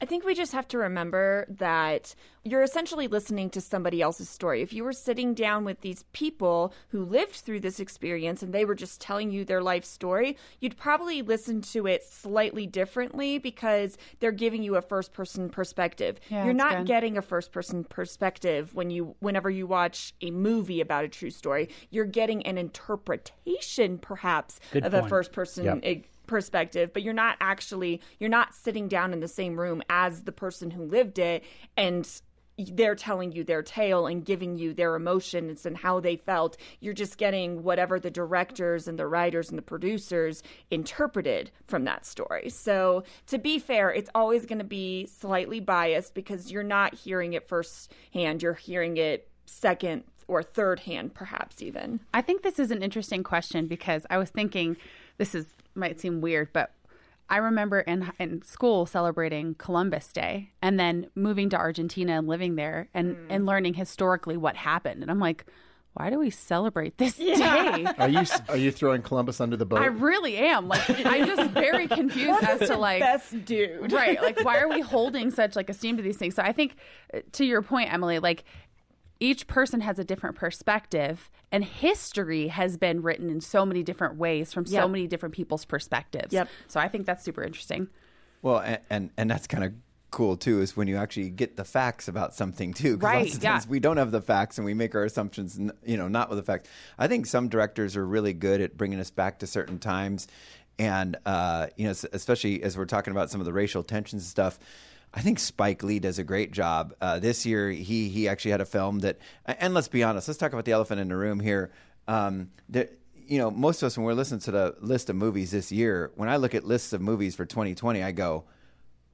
I 0.00 0.06
think 0.06 0.24
we 0.24 0.34
just 0.34 0.52
have 0.52 0.68
to 0.68 0.78
remember 0.78 1.46
that 1.48 2.14
you're 2.42 2.62
essentially 2.62 3.06
listening 3.06 3.48
to 3.50 3.60
somebody 3.60 4.02
else's 4.02 4.28
story. 4.28 4.60
If 4.60 4.72
you 4.72 4.84
were 4.84 4.92
sitting 4.92 5.32
down 5.32 5.64
with 5.64 5.80
these 5.80 6.04
people 6.12 6.74
who 6.88 7.04
lived 7.04 7.36
through 7.36 7.60
this 7.60 7.80
experience 7.80 8.42
and 8.42 8.52
they 8.52 8.64
were 8.64 8.74
just 8.74 9.00
telling 9.00 9.30
you 9.30 9.44
their 9.44 9.62
life 9.62 9.84
story, 9.84 10.36
you'd 10.60 10.76
probably 10.76 11.22
listen 11.22 11.62
to 11.62 11.86
it 11.86 12.04
slightly 12.04 12.66
differently 12.66 13.38
because 13.38 13.96
they're 14.20 14.32
giving 14.32 14.62
you 14.62 14.76
a 14.76 14.82
first 14.82 15.12
person 15.12 15.48
perspective. 15.48 16.20
Yeah, 16.28 16.44
you're 16.44 16.54
not 16.54 16.78
good. 16.78 16.86
getting 16.86 17.16
a 17.16 17.22
first 17.22 17.52
person 17.52 17.84
perspective 17.84 18.74
when 18.74 18.90
you 18.90 19.14
whenever 19.20 19.48
you 19.48 19.66
watch 19.66 20.12
a 20.20 20.30
movie 20.30 20.80
about 20.80 21.04
a 21.04 21.08
true 21.08 21.30
story. 21.30 21.70
You're 21.90 22.04
getting 22.04 22.44
an 22.46 22.58
interpretation 22.58 23.98
perhaps 23.98 24.60
Good 24.72 24.84
of 24.84 24.92
a 24.92 25.08
first 25.08 25.32
person 25.32 25.64
Yep. 25.64 25.80
Perspective 26.26 26.92
but 26.92 27.02
you're 27.02 27.12
not 27.12 27.36
actually 27.40 28.00
you're 28.18 28.30
not 28.30 28.54
sitting 28.54 28.88
down 28.88 29.12
in 29.12 29.20
the 29.20 29.28
same 29.28 29.58
room 29.58 29.82
as 29.88 30.22
the 30.22 30.32
person 30.32 30.70
who 30.70 30.84
lived 30.84 31.18
it 31.18 31.44
and 31.76 32.20
they're 32.58 32.94
telling 32.94 33.32
you 33.32 33.44
their 33.44 33.62
tale 33.62 34.06
and 34.06 34.24
giving 34.24 34.56
you 34.56 34.72
their 34.72 34.94
emotions 34.94 35.66
and 35.66 35.76
how 35.76 36.00
they 36.00 36.16
felt. 36.16 36.56
You're 36.80 36.94
just 36.94 37.18
getting 37.18 37.62
whatever 37.62 37.98
the 37.98 38.10
directors 38.10 38.86
and 38.86 38.98
the 38.98 39.06
writers 39.06 39.48
and 39.48 39.58
the 39.58 39.62
producers 39.62 40.42
interpreted 40.70 41.50
from 41.66 41.84
that 41.84 42.06
story. 42.06 42.50
So 42.50 43.04
to 43.26 43.38
be 43.38 43.58
fair 43.58 43.90
it's 43.90 44.10
always 44.14 44.46
going 44.46 44.58
to 44.58 44.64
be 44.64 45.06
slightly 45.06 45.60
biased 45.60 46.14
because 46.14 46.52
you're 46.52 46.62
not 46.62 46.94
hearing 46.94 47.32
it 47.32 47.48
firsthand 47.48 48.42
you're 48.42 48.54
hearing 48.54 48.96
it 48.96 49.28
second 49.46 50.04
or 50.28 50.42
third 50.42 50.80
hand 50.80 51.14
perhaps 51.14 51.60
even. 51.60 52.00
I 52.12 52.22
think 52.22 52.42
this 52.42 52.58
is 52.58 52.70
an 52.70 52.82
interesting 52.82 53.22
question 53.22 53.66
because 53.66 54.06
I 54.10 54.18
was 54.18 54.30
thinking 54.30 54.76
this 55.18 55.34
is 55.34 55.46
might 55.74 56.00
seem 56.00 56.20
weird, 56.20 56.52
but 56.52 56.72
I 57.28 57.38
remember 57.38 57.80
in 57.80 58.10
in 58.18 58.42
school 58.42 58.86
celebrating 58.86 59.54
Columbus 59.54 60.12
Day 60.12 60.50
and 60.60 60.78
then 60.78 61.08
moving 61.14 61.48
to 61.50 61.56
Argentina 61.56 62.18
and 62.18 62.26
living 62.26 62.56
there 62.56 62.88
and 62.92 63.16
and 63.30 63.46
learning 63.46 63.74
historically 63.74 64.36
what 64.36 64.56
happened. 64.56 65.02
And 65.02 65.10
I'm 65.10 65.20
like, 65.20 65.46
why 65.94 66.10
do 66.10 66.18
we 66.18 66.28
celebrate 66.28 66.98
this 66.98 67.16
day? 67.16 67.86
are 67.98 68.08
you 68.08 68.24
are 68.48 68.56
you 68.56 68.70
throwing 68.70 69.00
Columbus 69.00 69.40
under 69.40 69.56
the 69.56 69.64
boat? 69.64 69.78
I 69.78 69.86
really 69.86 70.36
am. 70.36 70.68
Like 70.68 70.82
I'm 71.06 71.26
just 71.26 71.50
very 71.50 71.88
confused 71.88 72.42
as 72.42 72.68
to 72.68 72.76
like 72.76 73.00
best 73.00 73.44
dude 73.44 73.92
right 73.92 74.20
like 74.20 74.44
why 74.44 74.58
are 74.58 74.68
we 74.68 74.80
holding 74.80 75.30
such 75.30 75.56
like 75.56 75.70
esteem 75.70 75.96
to 75.96 76.02
these 76.02 76.16
things 76.16 76.34
so 76.34 76.42
i 76.42 76.52
think 76.52 76.76
uh, 77.12 77.20
to 77.32 77.44
your 77.44 77.62
point 77.62 77.92
emily 77.92 78.18
like 78.18 78.44
each 79.20 79.46
person 79.46 79.80
has 79.80 79.98
a 79.98 80.04
different 80.04 80.36
perspective 80.36 81.30
and 81.52 81.64
history 81.64 82.48
has 82.48 82.76
been 82.76 83.00
written 83.02 83.30
in 83.30 83.40
so 83.40 83.64
many 83.64 83.82
different 83.82 84.16
ways 84.16 84.52
from 84.52 84.66
so 84.66 84.88
many 84.88 85.06
different 85.06 85.34
people's 85.34 85.64
perspectives 85.64 86.32
Yep. 86.32 86.48
so 86.68 86.80
i 86.80 86.88
think 86.88 87.06
that's 87.06 87.22
super 87.24 87.42
interesting 87.42 87.88
Well, 88.42 88.58
and 88.58 88.80
and, 88.90 89.10
and 89.16 89.30
that's 89.30 89.46
kind 89.46 89.64
of 89.64 89.72
cool 90.10 90.36
too 90.36 90.60
is 90.60 90.76
when 90.76 90.86
you 90.86 90.96
actually 90.96 91.28
get 91.30 91.56
the 91.56 91.64
facts 91.64 92.06
about 92.06 92.34
something 92.34 92.72
too. 92.72 92.96
'Cause 92.98 93.02
Right, 93.02 93.42
yeah. 93.42 93.60
we 93.68 93.80
don't 93.80 93.96
have 93.96 94.12
the 94.12 94.20
facts 94.20 94.58
and 94.58 94.64
we 94.64 94.72
make 94.72 94.94
our 94.94 95.02
assumptions, 95.04 95.58
you 95.84 95.96
know, 95.96 96.06
not 96.06 96.28
with 96.28 96.38
the 96.38 96.44
facts. 96.44 96.68
I 96.96 97.08
think 97.08 97.26
some 97.26 97.48
directors 97.48 97.96
are 97.96 98.06
really 98.06 98.32
good 98.32 98.60
at 98.60 98.76
bringing 98.76 99.00
us 99.00 99.10
back 99.10 99.40
to 99.40 99.46
certain 99.48 99.80
times, 99.80 100.28
and 100.78 101.16
uh, 101.26 101.66
you 101.76 101.86
know, 101.88 101.94
especially 102.12 102.62
as 102.62 102.76
we're 102.78 102.84
talking 102.84 103.10
about 103.10 103.28
some 103.30 103.40
of 103.40 103.44
the 103.44 103.52
racial 103.52 103.82
tensions 103.82 104.22
and 104.22 104.28
stuff. 104.28 104.58
I 105.14 105.20
think 105.20 105.38
Spike 105.38 105.82
Lee 105.84 106.00
does 106.00 106.18
a 106.18 106.24
great 106.24 106.50
job. 106.50 106.92
Uh, 107.00 107.20
this 107.20 107.46
year, 107.46 107.70
he 107.70 108.08
he 108.08 108.28
actually 108.28 108.50
had 108.50 108.60
a 108.60 108.66
film 108.66 108.98
that, 109.00 109.18
and 109.46 109.72
let's 109.72 109.88
be 109.88 110.02
honest, 110.02 110.26
let's 110.26 110.38
talk 110.38 110.52
about 110.52 110.64
the 110.64 110.72
elephant 110.72 111.00
in 111.00 111.08
the 111.08 111.16
room 111.16 111.38
here. 111.38 111.70
Um, 112.08 112.50
that 112.70 112.98
you 113.26 113.38
know, 113.38 113.50
most 113.50 113.82
of 113.82 113.86
us 113.86 113.96
when 113.96 114.04
we're 114.04 114.14
listening 114.14 114.40
to 114.40 114.50
the 114.50 114.74
list 114.80 115.08
of 115.08 115.16
movies 115.16 115.52
this 115.52 115.70
year, 115.70 116.10
when 116.16 116.28
I 116.28 116.36
look 116.36 116.54
at 116.54 116.64
lists 116.64 116.92
of 116.92 117.00
movies 117.00 117.34
for 117.34 117.46
2020, 117.46 118.02
I 118.02 118.12
go, 118.12 118.44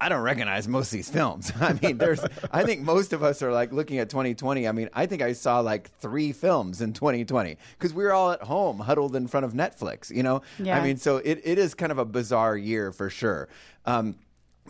I 0.00 0.08
don't 0.08 0.22
recognize 0.22 0.66
most 0.66 0.86
of 0.86 0.92
these 0.92 1.10
films. 1.10 1.52
I 1.60 1.74
mean, 1.74 1.98
there's. 1.98 2.24
I 2.50 2.64
think 2.64 2.80
most 2.80 3.12
of 3.12 3.22
us 3.22 3.42
are 3.42 3.52
like 3.52 3.70
looking 3.70 3.98
at 3.98 4.08
2020. 4.08 4.66
I 4.66 4.72
mean, 4.72 4.88
I 4.94 5.04
think 5.04 5.20
I 5.20 5.34
saw 5.34 5.60
like 5.60 5.90
three 5.98 6.32
films 6.32 6.80
in 6.80 6.94
2020 6.94 7.58
because 7.78 7.92
we 7.92 8.04
were 8.04 8.12
all 8.12 8.30
at 8.30 8.42
home, 8.42 8.78
huddled 8.78 9.14
in 9.14 9.26
front 9.26 9.44
of 9.44 9.52
Netflix. 9.52 10.14
You 10.14 10.22
know, 10.22 10.40
Yeah. 10.58 10.80
I 10.80 10.82
mean, 10.82 10.96
so 10.96 11.18
it, 11.18 11.42
it 11.44 11.58
is 11.58 11.74
kind 11.74 11.92
of 11.92 11.98
a 11.98 12.06
bizarre 12.06 12.56
year 12.56 12.92
for 12.92 13.10
sure. 13.10 13.48
Um, 13.84 14.16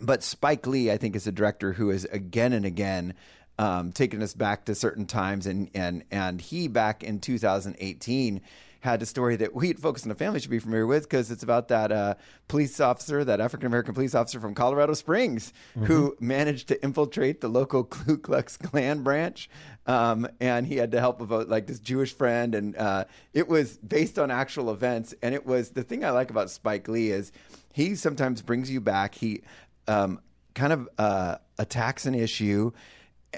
but 0.01 0.23
Spike 0.23 0.65
Lee, 0.67 0.91
I 0.91 0.97
think, 0.97 1.15
is 1.15 1.27
a 1.27 1.31
director 1.31 1.73
who 1.73 1.89
has 1.89 2.05
again 2.05 2.53
and 2.53 2.65
again 2.65 3.13
um, 3.57 3.91
taken 3.91 4.21
us 4.21 4.33
back 4.33 4.65
to 4.65 4.75
certain 4.75 5.05
times, 5.05 5.45
and 5.45 5.69
and 5.73 6.03
and 6.11 6.41
he 6.41 6.67
back 6.67 7.03
in 7.03 7.19
2018 7.19 8.41
had 8.81 8.99
a 9.01 9.05
story 9.05 9.35
that 9.35 9.53
we 9.53 9.69
at 9.69 9.77
Focus 9.77 10.03
on 10.03 10.09
the 10.09 10.15
Family 10.15 10.39
should 10.39 10.49
be 10.49 10.57
familiar 10.57 10.87
with 10.87 11.03
because 11.03 11.29
it's 11.29 11.43
about 11.43 11.67
that 11.67 11.91
uh, 11.91 12.15
police 12.47 12.79
officer, 12.79 13.23
that 13.23 13.39
African 13.39 13.67
American 13.67 13.93
police 13.93 14.15
officer 14.15 14.39
from 14.39 14.55
Colorado 14.55 14.93
Springs, 14.95 15.53
who 15.83 16.15
managed 16.19 16.67
to 16.69 16.83
infiltrate 16.83 17.41
the 17.41 17.47
local 17.47 17.83
Ku 17.85 18.17
Klux 18.17 18.57
Klan 18.57 19.03
branch. 19.03 19.49
Um, 19.85 20.27
and 20.39 20.65
he 20.65 20.77
had 20.77 20.91
to 20.91 20.99
help 20.99 21.21
about 21.21 21.47
like 21.47 21.67
this 21.67 21.79
Jewish 21.79 22.13
friend, 22.13 22.55
and 22.55 22.75
uh, 22.75 23.05
it 23.33 23.47
was 23.47 23.77
based 23.77 24.17
on 24.17 24.31
actual 24.31 24.71
events. 24.71 25.13
And 25.21 25.35
it 25.35 25.45
was 25.45 25.69
the 25.69 25.83
thing 25.83 26.03
I 26.03 26.09
like 26.09 26.31
about 26.31 26.49
Spike 26.49 26.87
Lee 26.87 27.11
is 27.11 27.31
he 27.73 27.95
sometimes 27.95 28.41
brings 28.41 28.71
you 28.71 28.81
back. 28.81 29.13
He 29.13 29.43
um, 29.91 30.19
kind 30.55 30.73
of 30.73 30.89
uh, 30.97 31.35
attacks 31.57 32.05
an 32.05 32.15
issue, 32.15 32.71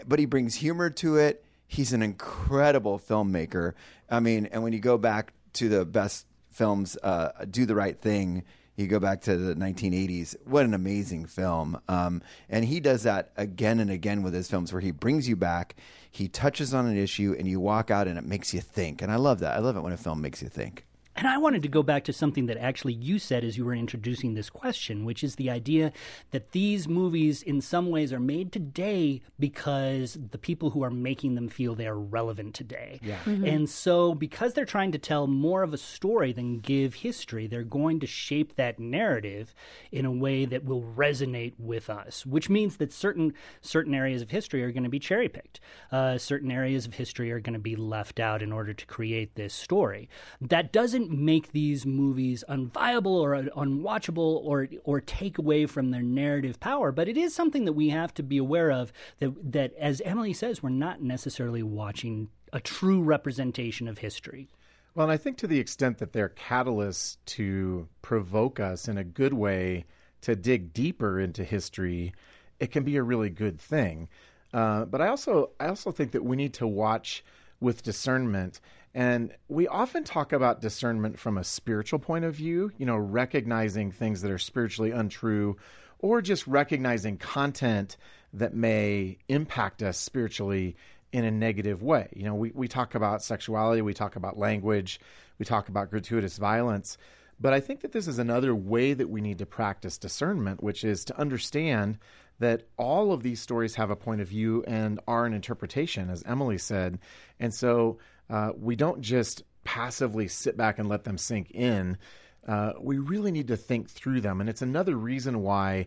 but 0.05 0.19
he 0.19 0.25
brings 0.25 0.55
humor 0.55 0.89
to 0.89 1.17
it. 1.17 1.43
He's 1.67 1.93
an 1.93 2.01
incredible 2.01 2.99
filmmaker. 2.99 3.73
I 4.09 4.19
mean, 4.19 4.47
and 4.51 4.63
when 4.63 4.73
you 4.73 4.79
go 4.79 4.97
back 4.97 5.33
to 5.53 5.69
the 5.69 5.85
best 5.85 6.27
films, 6.51 6.97
uh, 7.01 7.31
Do 7.49 7.65
the 7.65 7.75
Right 7.75 7.99
Thing, 7.99 8.43
you 8.75 8.87
go 8.87 8.99
back 8.99 9.21
to 9.21 9.35
the 9.37 9.55
1980s. 9.55 10.35
What 10.45 10.65
an 10.65 10.73
amazing 10.73 11.25
film! 11.25 11.79
Um, 11.87 12.21
and 12.49 12.65
he 12.65 12.79
does 12.79 13.03
that 13.03 13.31
again 13.37 13.79
and 13.79 13.91
again 13.91 14.23
with 14.23 14.33
his 14.33 14.49
films, 14.49 14.71
where 14.73 14.81
he 14.81 14.91
brings 14.91 15.27
you 15.27 15.35
back. 15.35 15.75
He 16.09 16.27
touches 16.27 16.73
on 16.73 16.87
an 16.87 16.97
issue, 16.97 17.35
and 17.37 17.47
you 17.47 17.59
walk 17.59 17.91
out, 17.91 18.07
and 18.07 18.17
it 18.17 18.25
makes 18.25 18.53
you 18.53 18.61
think. 18.61 19.01
And 19.01 19.11
I 19.11 19.15
love 19.15 19.39
that. 19.39 19.55
I 19.55 19.59
love 19.59 19.77
it 19.77 19.81
when 19.81 19.93
a 19.93 19.97
film 19.97 20.21
makes 20.21 20.41
you 20.41 20.49
think. 20.49 20.85
And 21.15 21.27
I 21.27 21.37
wanted 21.37 21.61
to 21.63 21.67
go 21.67 21.83
back 21.83 22.03
to 22.05 22.13
something 22.13 22.47
that 22.47 22.57
actually 22.57 22.93
you 22.93 23.19
said 23.19 23.43
as 23.43 23.57
you 23.57 23.65
were 23.65 23.73
introducing 23.73 24.33
this 24.33 24.49
question, 24.49 25.05
which 25.05 25.23
is 25.23 25.35
the 25.35 25.49
idea 25.49 25.91
that 26.31 26.51
these 26.51 26.87
movies, 26.87 27.43
in 27.43 27.61
some 27.61 27.89
ways, 27.89 28.11
are 28.11 28.19
made 28.19 28.51
today 28.51 29.21
because 29.39 30.17
the 30.31 30.37
people 30.37 30.71
who 30.71 30.83
are 30.83 30.89
making 30.89 31.35
them 31.35 31.49
feel 31.49 31.75
they 31.75 31.87
are 31.87 31.99
relevant 31.99 32.55
today. 32.55 32.99
Yeah. 33.03 33.19
And 33.25 33.69
so, 33.69 34.15
because 34.15 34.53
they're 34.53 34.65
trying 34.65 34.91
to 34.93 34.97
tell 34.97 35.27
more 35.27 35.63
of 35.63 35.73
a 35.73 35.77
story 35.77 36.33
than 36.33 36.59
give 36.59 36.95
history, 36.95 37.47
they're 37.47 37.63
going 37.63 37.99
to 37.99 38.07
shape 38.07 38.55
that 38.55 38.79
narrative 38.79 39.53
in 39.91 40.05
a 40.05 40.11
way 40.11 40.45
that 40.45 40.65
will 40.65 40.81
resonate 40.81 41.53
with 41.59 41.89
us, 41.89 42.25
which 42.25 42.49
means 42.49 42.77
that 42.77 42.91
certain 42.91 43.33
certain 43.61 43.93
areas 43.93 44.21
of 44.21 44.31
history 44.31 44.63
are 44.63 44.71
going 44.71 44.83
to 44.83 44.89
be 44.89 44.99
cherry 44.99 45.29
picked. 45.29 45.59
Uh, 45.91 46.17
certain 46.17 46.51
areas 46.51 46.85
of 46.85 46.95
history 46.95 47.31
are 47.31 47.39
going 47.39 47.53
to 47.53 47.59
be 47.59 47.75
left 47.75 48.19
out 48.19 48.41
in 48.41 48.51
order 48.51 48.73
to 48.73 48.85
create 48.85 49.35
this 49.35 49.53
story. 49.53 50.09
That 50.41 50.71
doesn't 50.71 51.02
make 51.11 51.51
these 51.51 51.85
movies 51.85 52.43
unviable 52.47 53.05
or 53.07 53.43
unwatchable 53.57 54.43
or 54.43 54.67
or 54.83 55.01
take 55.01 55.37
away 55.37 55.65
from 55.65 55.91
their 55.91 56.01
narrative 56.01 56.59
power, 56.59 56.91
but 56.91 57.07
it 57.07 57.17
is 57.17 57.33
something 57.33 57.65
that 57.65 57.73
we 57.73 57.89
have 57.89 58.13
to 58.15 58.23
be 58.23 58.37
aware 58.37 58.71
of 58.71 58.93
that 59.19 59.51
that 59.51 59.73
as 59.75 60.01
Emily 60.01 60.33
says, 60.33 60.61
we're 60.61 60.69
not 60.69 61.01
necessarily 61.01 61.63
watching 61.63 62.29
a 62.51 62.59
true 62.59 63.01
representation 63.01 63.87
of 63.87 63.97
history. 63.99 64.47
Well, 64.95 65.05
and 65.05 65.11
I 65.11 65.17
think 65.17 65.37
to 65.37 65.47
the 65.47 65.59
extent 65.59 65.97
that 65.97 66.13
they're 66.13 66.29
catalysts 66.29 67.17
to 67.25 67.87
provoke 68.01 68.59
us 68.59 68.87
in 68.87 68.97
a 68.97 69.03
good 69.03 69.33
way 69.33 69.85
to 70.21 70.35
dig 70.35 70.73
deeper 70.73 71.19
into 71.19 71.43
history, 71.43 72.13
it 72.59 72.71
can 72.71 72.83
be 72.83 72.95
a 72.97 73.03
really 73.03 73.29
good 73.29 73.59
thing. 73.59 74.07
Uh, 74.53 74.85
but 74.85 75.01
I 75.01 75.07
also 75.07 75.51
I 75.59 75.67
also 75.67 75.91
think 75.91 76.11
that 76.11 76.23
we 76.23 76.35
need 76.35 76.53
to 76.55 76.67
watch 76.67 77.23
with 77.59 77.81
discernment. 77.81 78.59
And 78.93 79.33
we 79.47 79.67
often 79.67 80.03
talk 80.03 80.33
about 80.33 80.61
discernment 80.61 81.17
from 81.17 81.37
a 81.37 81.43
spiritual 81.43 81.99
point 81.99 82.25
of 82.25 82.35
view, 82.35 82.71
you 82.77 82.85
know, 82.85 82.97
recognizing 82.97 83.91
things 83.91 84.21
that 84.21 84.31
are 84.31 84.37
spiritually 84.37 84.91
untrue 84.91 85.57
or 85.99 86.21
just 86.21 86.45
recognizing 86.45 87.17
content 87.17 87.97
that 88.33 88.53
may 88.53 89.17
impact 89.27 89.81
us 89.81 89.97
spiritually 89.97 90.75
in 91.11 91.25
a 91.25 91.31
negative 91.31 91.81
way. 91.81 92.09
You 92.15 92.23
know, 92.23 92.35
we, 92.35 92.51
we 92.53 92.67
talk 92.67 92.93
about 92.93 93.23
sexuality, 93.23 93.81
we 93.81 93.93
talk 93.93 94.15
about 94.15 94.37
language, 94.37 94.99
we 95.39 95.45
talk 95.45 95.69
about 95.69 95.89
gratuitous 95.89 96.37
violence. 96.37 96.97
But 97.39 97.53
I 97.53 97.59
think 97.59 97.81
that 97.81 97.91
this 97.91 98.07
is 98.07 98.19
another 98.19 98.53
way 98.53 98.93
that 98.93 99.09
we 99.09 99.21
need 99.21 99.39
to 99.39 99.45
practice 99.45 99.97
discernment, 99.97 100.61
which 100.61 100.83
is 100.83 101.05
to 101.05 101.19
understand 101.19 101.97
that 102.39 102.67
all 102.77 103.13
of 103.13 103.23
these 103.23 103.41
stories 103.41 103.75
have 103.75 103.89
a 103.89 103.95
point 103.95 104.21
of 104.21 104.27
view 104.27 104.63
and 104.67 104.99
are 105.07 105.25
an 105.25 105.33
interpretation, 105.33 106.09
as 106.09 106.23
Emily 106.23 106.57
said. 106.57 106.99
And 107.39 107.53
so 107.53 107.99
uh, 108.33 108.51
we 108.59 108.75
don't 108.75 109.01
just 109.01 109.43
passively 109.63 110.27
sit 110.27 110.57
back 110.57 110.79
and 110.79 110.89
let 110.89 111.03
them 111.03 111.19
sink 111.19 111.51
in. 111.51 111.99
Uh, 112.47 112.73
we 112.81 112.97
really 112.97 113.31
need 113.31 113.47
to 113.47 113.55
think 113.55 113.87
through 113.87 114.21
them. 114.21 114.41
And 114.41 114.49
it's 114.49 114.63
another 114.63 114.95
reason 114.95 115.43
why 115.43 115.85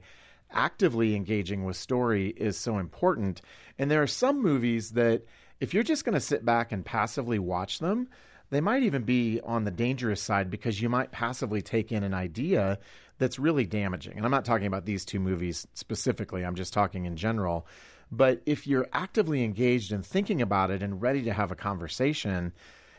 actively 0.53 1.17
engaging 1.17 1.65
with 1.65 1.77
story 1.77 2.29
is 2.29 2.57
so 2.57 2.79
important. 2.79 3.43
And 3.81 3.91
there 3.91 4.01
are 4.01 4.07
some 4.07 4.41
movies 4.41 4.93
that, 4.93 5.25
if 5.59 5.75
you're 5.75 5.83
just 5.83 6.05
going 6.05 6.15
to 6.15 6.21
sit 6.21 6.45
back 6.45 6.71
and 6.71 6.85
passively 6.85 7.41
watch 7.41 7.81
them, 7.81 8.07
they 8.51 8.61
might 8.61 8.85
even 8.85 9.03
be 9.03 9.41
on 9.43 9.65
the 9.65 9.73
dangerous 9.73 10.23
side 10.23 10.49
because 10.49 10.81
you 10.81 10.89
might 10.89 11.11
passively 11.11 11.63
take 11.63 11.91
in 11.91 12.05
an 12.05 12.15
idea 12.15 12.79
that's 13.19 13.41
really 13.41 13.67
damaging. 13.67 14.17
And 14.17 14.25
I'm 14.25 14.31
not 14.31 14.45
talking 14.45 14.69
about 14.69 14.87
these 14.87 15.05
two 15.05 15.19
movies 15.19 15.67
specifically, 15.75 16.45
I'm 16.45 16.55
just 16.55 16.73
talking 16.73 17.07
in 17.07 17.17
general. 17.17 17.67
But 18.11 18.43
if 18.47 18.67
you're 18.67 18.89
actively 18.93 19.43
engaged 19.43 19.93
and 19.93 20.05
thinking 20.05 20.41
about 20.41 20.71
it 20.71 20.83
and 20.83 21.03
ready 21.03 21.23
to 21.23 21.33
have 21.33 21.51
a 21.51 21.57
conversation, 21.57 22.53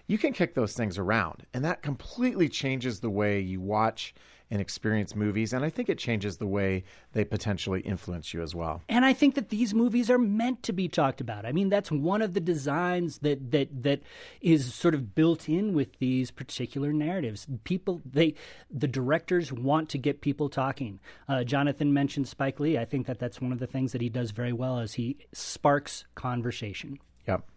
you 0.05 0.17
can 0.17 0.33
kick 0.33 0.53
those 0.53 0.73
things 0.73 0.97
around. 0.97 1.45
And 1.53 1.63
that 1.65 1.81
completely 1.81 2.49
changes 2.49 2.99
the 2.99 3.09
way 3.09 3.39
you 3.39 3.61
watch 3.61 4.13
and 4.49 4.61
experience 4.61 5.15
movies. 5.15 5.53
And 5.53 5.65
I 5.65 5.69
think 5.69 5.89
it 5.89 5.97
changes 5.97 6.37
the 6.37 6.47
way 6.47 6.83
they 7.13 7.25
potentially 7.25 7.81
influence 7.81 8.33
you 8.33 8.41
as 8.41 8.55
well. 8.55 8.81
And 8.87 9.03
I 9.03 9.13
think 9.13 9.35
that 9.35 9.49
these 9.49 9.73
movies 9.73 10.09
are 10.09 10.17
meant 10.17 10.63
to 10.63 10.73
be 10.73 10.87
talked 10.87 11.21
about. 11.21 11.45
I 11.45 11.51
mean, 11.51 11.69
that's 11.69 11.91
one 11.91 12.21
of 12.21 12.33
the 12.33 12.39
designs 12.39 13.19
that 13.19 13.51
that 13.51 13.83
that 13.83 14.01
is 14.41 14.73
sort 14.73 14.93
of 14.93 15.13
built 15.15 15.49
in 15.49 15.73
with 15.73 15.99
these 15.99 16.31
particular 16.31 16.93
narratives. 16.93 17.47
People, 17.63 18.01
they, 18.05 18.35
the 18.71 18.87
directors 18.87 19.51
want 19.51 19.89
to 19.89 19.97
get 19.97 20.21
people 20.21 20.49
talking. 20.49 20.99
Uh, 21.27 21.43
Jonathan 21.43 21.93
mentioned 21.93 22.27
Spike 22.27 22.59
Lee. 22.59 22.77
I 22.77 22.85
think 22.85 23.07
that 23.07 23.19
that's 23.19 23.41
one 23.41 23.51
of 23.51 23.59
the 23.59 23.67
things 23.67 23.91
that 23.91 24.01
he 24.01 24.09
does 24.09 24.31
very 24.31 24.53
well, 24.53 24.79
is 24.79 24.93
he 24.93 25.17
sparks 25.33 26.05
conversation. 26.15 26.99
Yep. 27.27 27.49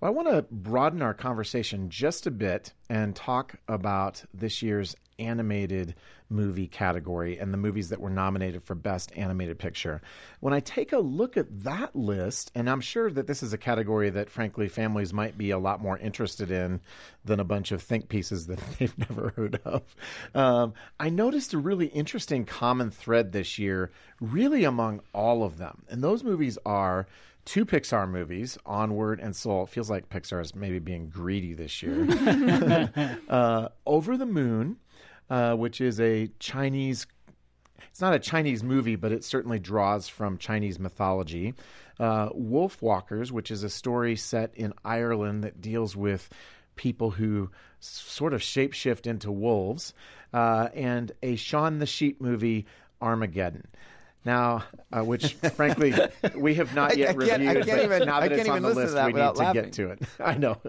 Well, 0.00 0.10
I 0.10 0.14
want 0.14 0.28
to 0.28 0.46
broaden 0.50 1.02
our 1.02 1.14
conversation 1.14 1.90
just 1.90 2.26
a 2.26 2.30
bit 2.30 2.72
and 2.88 3.16
talk 3.16 3.56
about 3.66 4.22
this 4.32 4.62
year's 4.62 4.94
animated 5.18 5.94
movie 6.30 6.66
category 6.66 7.38
and 7.38 7.52
the 7.52 7.58
movies 7.58 7.88
that 7.88 8.00
were 8.00 8.10
nominated 8.10 8.62
for 8.62 8.74
Best 8.74 9.10
Animated 9.16 9.58
Picture. 9.58 10.00
When 10.40 10.52
I 10.52 10.60
take 10.60 10.92
a 10.92 10.98
look 10.98 11.36
at 11.36 11.62
that 11.64 11.96
list, 11.96 12.50
and 12.54 12.68
I'm 12.68 12.80
sure 12.80 13.10
that 13.10 13.26
this 13.26 13.42
is 13.42 13.52
a 13.52 13.58
category 13.58 14.10
that, 14.10 14.30
frankly, 14.30 14.68
families 14.68 15.12
might 15.12 15.38
be 15.38 15.50
a 15.50 15.58
lot 15.58 15.80
more 15.80 15.98
interested 15.98 16.50
in 16.50 16.80
than 17.24 17.40
a 17.40 17.44
bunch 17.44 17.72
of 17.72 17.82
think 17.82 18.08
pieces 18.08 18.46
that 18.46 18.60
they've 18.78 18.98
never 18.98 19.32
heard 19.36 19.60
of, 19.64 19.96
um, 20.34 20.74
I 21.00 21.08
noticed 21.08 21.54
a 21.54 21.58
really 21.58 21.86
interesting 21.86 22.44
common 22.44 22.90
thread 22.90 23.32
this 23.32 23.58
year, 23.58 23.90
really 24.20 24.64
among 24.64 25.00
all 25.14 25.42
of 25.44 25.58
them. 25.58 25.82
And 25.88 26.02
those 26.02 26.22
movies 26.22 26.58
are 26.66 27.06
two 27.48 27.64
Pixar 27.64 28.08
movies, 28.08 28.58
Onward 28.66 29.20
and 29.20 29.34
Soul. 29.34 29.64
It 29.64 29.70
feels 29.70 29.88
like 29.88 30.10
Pixar 30.10 30.42
is 30.42 30.54
maybe 30.54 30.78
being 30.78 31.08
greedy 31.08 31.54
this 31.54 31.82
year. 31.82 32.06
uh, 33.28 33.68
Over 33.86 34.18
the 34.18 34.26
Moon, 34.26 34.76
uh, 35.30 35.54
which 35.54 35.80
is 35.80 36.00
a 36.00 36.28
Chinese. 36.38 37.06
It's 37.90 38.00
not 38.00 38.14
a 38.14 38.18
Chinese 38.18 38.62
movie, 38.62 38.96
but 38.96 39.12
it 39.12 39.24
certainly 39.24 39.58
draws 39.58 40.08
from 40.08 40.38
Chinese 40.38 40.78
mythology. 40.78 41.54
Uh, 41.98 42.28
Wolf 42.32 42.80
Walkers, 42.80 43.32
which 43.32 43.50
is 43.50 43.62
a 43.64 43.70
story 43.70 44.16
set 44.16 44.52
in 44.54 44.72
Ireland 44.84 45.44
that 45.44 45.60
deals 45.60 45.96
with 45.96 46.28
people 46.76 47.10
who 47.10 47.50
sort 47.80 48.32
of 48.32 48.40
shapeshift 48.40 49.06
into 49.06 49.30
wolves, 49.30 49.94
uh, 50.32 50.68
and 50.74 51.12
a 51.22 51.36
Shaun 51.36 51.78
the 51.78 51.86
Sheep 51.86 52.20
movie, 52.20 52.66
Armageddon. 53.00 53.66
Now, 54.28 54.64
uh, 54.92 55.02
which 55.02 55.32
frankly 55.34 55.94
we 56.36 56.54
have 56.56 56.74
not 56.74 56.98
yet 56.98 57.10
I 57.10 57.12
can't- 57.14 57.42
I 57.42 57.52
reviewed, 57.54 57.66
can't 57.66 57.66
but 57.88 57.94
even- 57.96 58.06
now 58.08 58.16
I 58.18 58.28
that 58.28 58.32
it's 58.32 58.42
can't 58.44 58.50
on 58.50 58.56
even 58.58 58.62
the 58.62 58.68
listen 58.68 58.80
to 58.80 58.82
list, 58.82 58.94
that 58.94 59.06
we 59.06 59.12
need 59.12 59.14
without 59.14 59.34
to 59.36 59.40
laughing. 59.42 59.62
get 59.62 59.72
to 59.72 59.90
it. 59.90 60.02
I 60.20 60.34
know. 60.36 60.60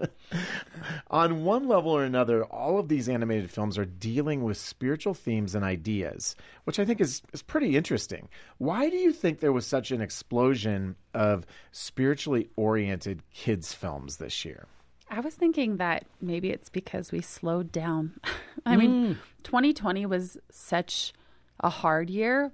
on 1.10 1.44
one 1.44 1.68
level 1.68 1.90
or 1.92 2.04
another, 2.04 2.44
all 2.44 2.78
of 2.78 2.88
these 2.88 3.08
animated 3.08 3.50
films 3.50 3.76
are 3.76 3.84
dealing 3.84 4.44
with 4.44 4.56
spiritual 4.56 5.12
themes 5.14 5.54
and 5.54 5.64
ideas, 5.64 6.36
which 6.64 6.78
I 6.78 6.84
think 6.86 7.00
is, 7.02 7.22
is 7.32 7.42
pretty 7.42 7.76
interesting. 7.76 8.28
Why 8.58 8.88
do 8.88 8.96
you 8.96 9.12
think 9.12 9.40
there 9.40 9.52
was 9.52 9.66
such 9.66 9.90
an 9.90 10.00
explosion 10.00 10.96
of 11.12 11.44
spiritually 11.72 12.48
oriented 12.56 13.22
kids' 13.34 13.74
films 13.74 14.16
this 14.16 14.44
year? 14.44 14.66
I 15.10 15.20
was 15.20 15.34
thinking 15.34 15.78
that 15.78 16.06
maybe 16.20 16.50
it's 16.50 16.68
because 16.70 17.10
we 17.12 17.20
slowed 17.20 17.72
down. 17.72 18.12
I 18.64 18.76
mean, 18.76 19.18
2020 19.42 20.06
was 20.06 20.38
such 20.50 21.12
a 21.58 21.68
hard 21.68 22.08
year. 22.08 22.52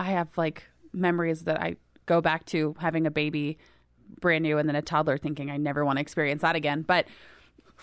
I 0.00 0.12
have 0.12 0.28
like 0.38 0.64
memories 0.94 1.44
that 1.44 1.60
I 1.60 1.76
go 2.06 2.22
back 2.22 2.46
to 2.46 2.74
having 2.78 3.06
a 3.06 3.10
baby 3.10 3.58
brand 4.18 4.42
new 4.42 4.56
and 4.56 4.66
then 4.66 4.74
a 4.74 4.82
toddler 4.82 5.18
thinking 5.18 5.50
I 5.50 5.58
never 5.58 5.84
want 5.84 5.98
to 5.98 6.00
experience 6.00 6.40
that 6.40 6.56
again. 6.56 6.82
But 6.82 7.06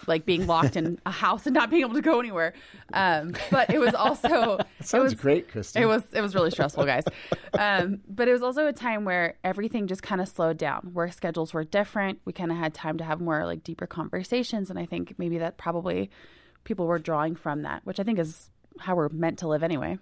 like 0.08 0.26
being 0.26 0.48
locked 0.48 0.76
in 0.76 1.00
a 1.06 1.12
house 1.12 1.46
and 1.46 1.54
not 1.54 1.70
being 1.70 1.84
able 1.84 1.94
to 1.94 2.02
go 2.02 2.20
anywhere. 2.20 2.54
Um, 2.92 3.34
but 3.52 3.70
it 3.70 3.80
was 3.80 3.94
also 3.94 4.58
it 4.80 4.86
Sounds 4.86 5.04
was, 5.04 5.14
great, 5.14 5.50
Kristen. 5.50 5.82
It 5.82 5.86
was 5.86 6.04
it 6.12 6.22
was 6.22 6.34
really 6.34 6.50
stressful, 6.50 6.86
guys. 6.86 7.04
Um, 7.58 8.02
but 8.10 8.28
it 8.28 8.34
was 8.34 8.42
also 8.42 8.66
a 8.66 8.74
time 8.74 9.06
where 9.06 9.36
everything 9.44 9.86
just 9.86 10.02
kind 10.02 10.20
of 10.20 10.28
slowed 10.28 10.58
down. 10.58 10.92
Work 10.94 11.14
schedules 11.14 11.54
were 11.54 11.64
different. 11.64 12.20
We 12.26 12.34
kind 12.34 12.52
of 12.52 12.58
had 12.58 12.74
time 12.74 12.98
to 12.98 13.04
have 13.04 13.22
more 13.22 13.46
like 13.46 13.64
deeper 13.64 13.86
conversations, 13.86 14.72
and 14.72 14.80
I 14.80 14.88
think 14.88 15.16
maybe 15.18 15.38
that 15.38 15.58
probably 15.58 16.10
people 16.64 16.88
were 16.88 17.00
drawing 17.00 17.36
from 17.36 17.62
that, 17.62 17.82
which 17.86 18.00
I 18.00 18.04
think 18.04 18.18
is 18.18 18.50
how 18.80 18.96
we're 18.96 19.10
meant 19.10 19.40
to 19.40 19.48
live 19.48 19.64
anyway. 19.64 19.98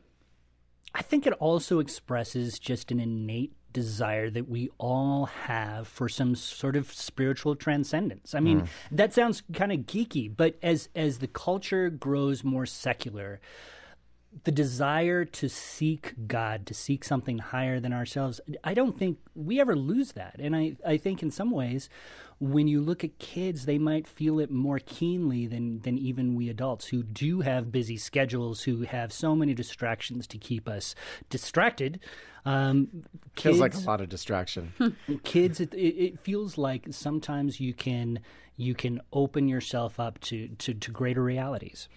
I 0.95 1.01
think 1.01 1.27
it 1.27 1.33
also 1.33 1.79
expresses 1.79 2.57
just 2.57 2.89
an 2.89 3.01
innate 3.01 3.51
desire 3.73 4.29
that 4.29 4.47
we 4.47 4.69
all 4.77 5.25
have 5.25 5.89
for 5.89 6.07
some 6.07 6.33
sort 6.35 6.77
of 6.77 6.93
spiritual 6.93 7.57
transcendence. 7.57 8.33
I 8.33 8.39
mean, 8.39 8.61
mm. 8.61 8.67
that 8.91 9.13
sounds 9.13 9.43
kind 9.51 9.73
of 9.73 9.79
geeky, 9.79 10.31
but 10.33 10.55
as 10.63 10.87
as 10.95 11.17
the 11.17 11.27
culture 11.27 11.89
grows 11.89 12.45
more 12.45 12.65
secular, 12.65 13.41
the 14.43 14.51
desire 14.51 15.25
to 15.25 15.49
seek 15.49 16.13
God, 16.27 16.65
to 16.67 16.73
seek 16.73 17.03
something 17.03 17.37
higher 17.37 17.79
than 17.79 17.93
ourselves, 17.93 18.41
I 18.63 18.73
don't 18.73 18.97
think 18.97 19.17
we 19.33 19.59
ever 19.59 19.75
lose 19.75 20.11
that. 20.13 20.35
And 20.39 20.55
I, 20.55 20.75
I 20.85 20.97
think 20.97 21.23
in 21.23 21.31
some 21.31 21.51
ways, 21.51 21.89
when 22.39 22.67
you 22.67 22.81
look 22.81 23.03
at 23.03 23.17
kids, 23.17 23.65
they 23.65 23.77
might 23.77 24.07
feel 24.07 24.39
it 24.39 24.51
more 24.51 24.79
keenly 24.79 25.47
than, 25.47 25.79
than 25.81 25.97
even 25.97 26.35
we 26.35 26.49
adults 26.49 26.87
who 26.87 27.01
do 27.01 27.41
have 27.41 27.71
busy 27.71 27.97
schedules, 27.97 28.63
who 28.63 28.81
have 28.81 29.13
so 29.13 29.35
many 29.35 29.53
distractions 29.53 30.27
to 30.27 30.37
keep 30.37 30.67
us 30.67 30.95
distracted. 31.29 31.99
Um, 32.43 33.05
kids, 33.35 33.57
feels 33.57 33.59
like 33.59 33.73
a 33.73 33.79
lot 33.79 34.01
of 34.01 34.09
distraction. 34.09 34.73
kids, 35.23 35.61
it, 35.61 35.73
it, 35.73 35.95
it 35.95 36.19
feels 36.19 36.57
like 36.57 36.87
sometimes 36.91 37.59
you 37.59 37.73
can 37.73 38.19
you 38.57 38.73
can 38.73 39.01
open 39.11 39.49
yourself 39.49 39.99
up 39.99 40.19
to, 40.21 40.47
to, 40.47 40.73
to 40.73 40.91
greater 40.91 41.21
realities. 41.21 41.89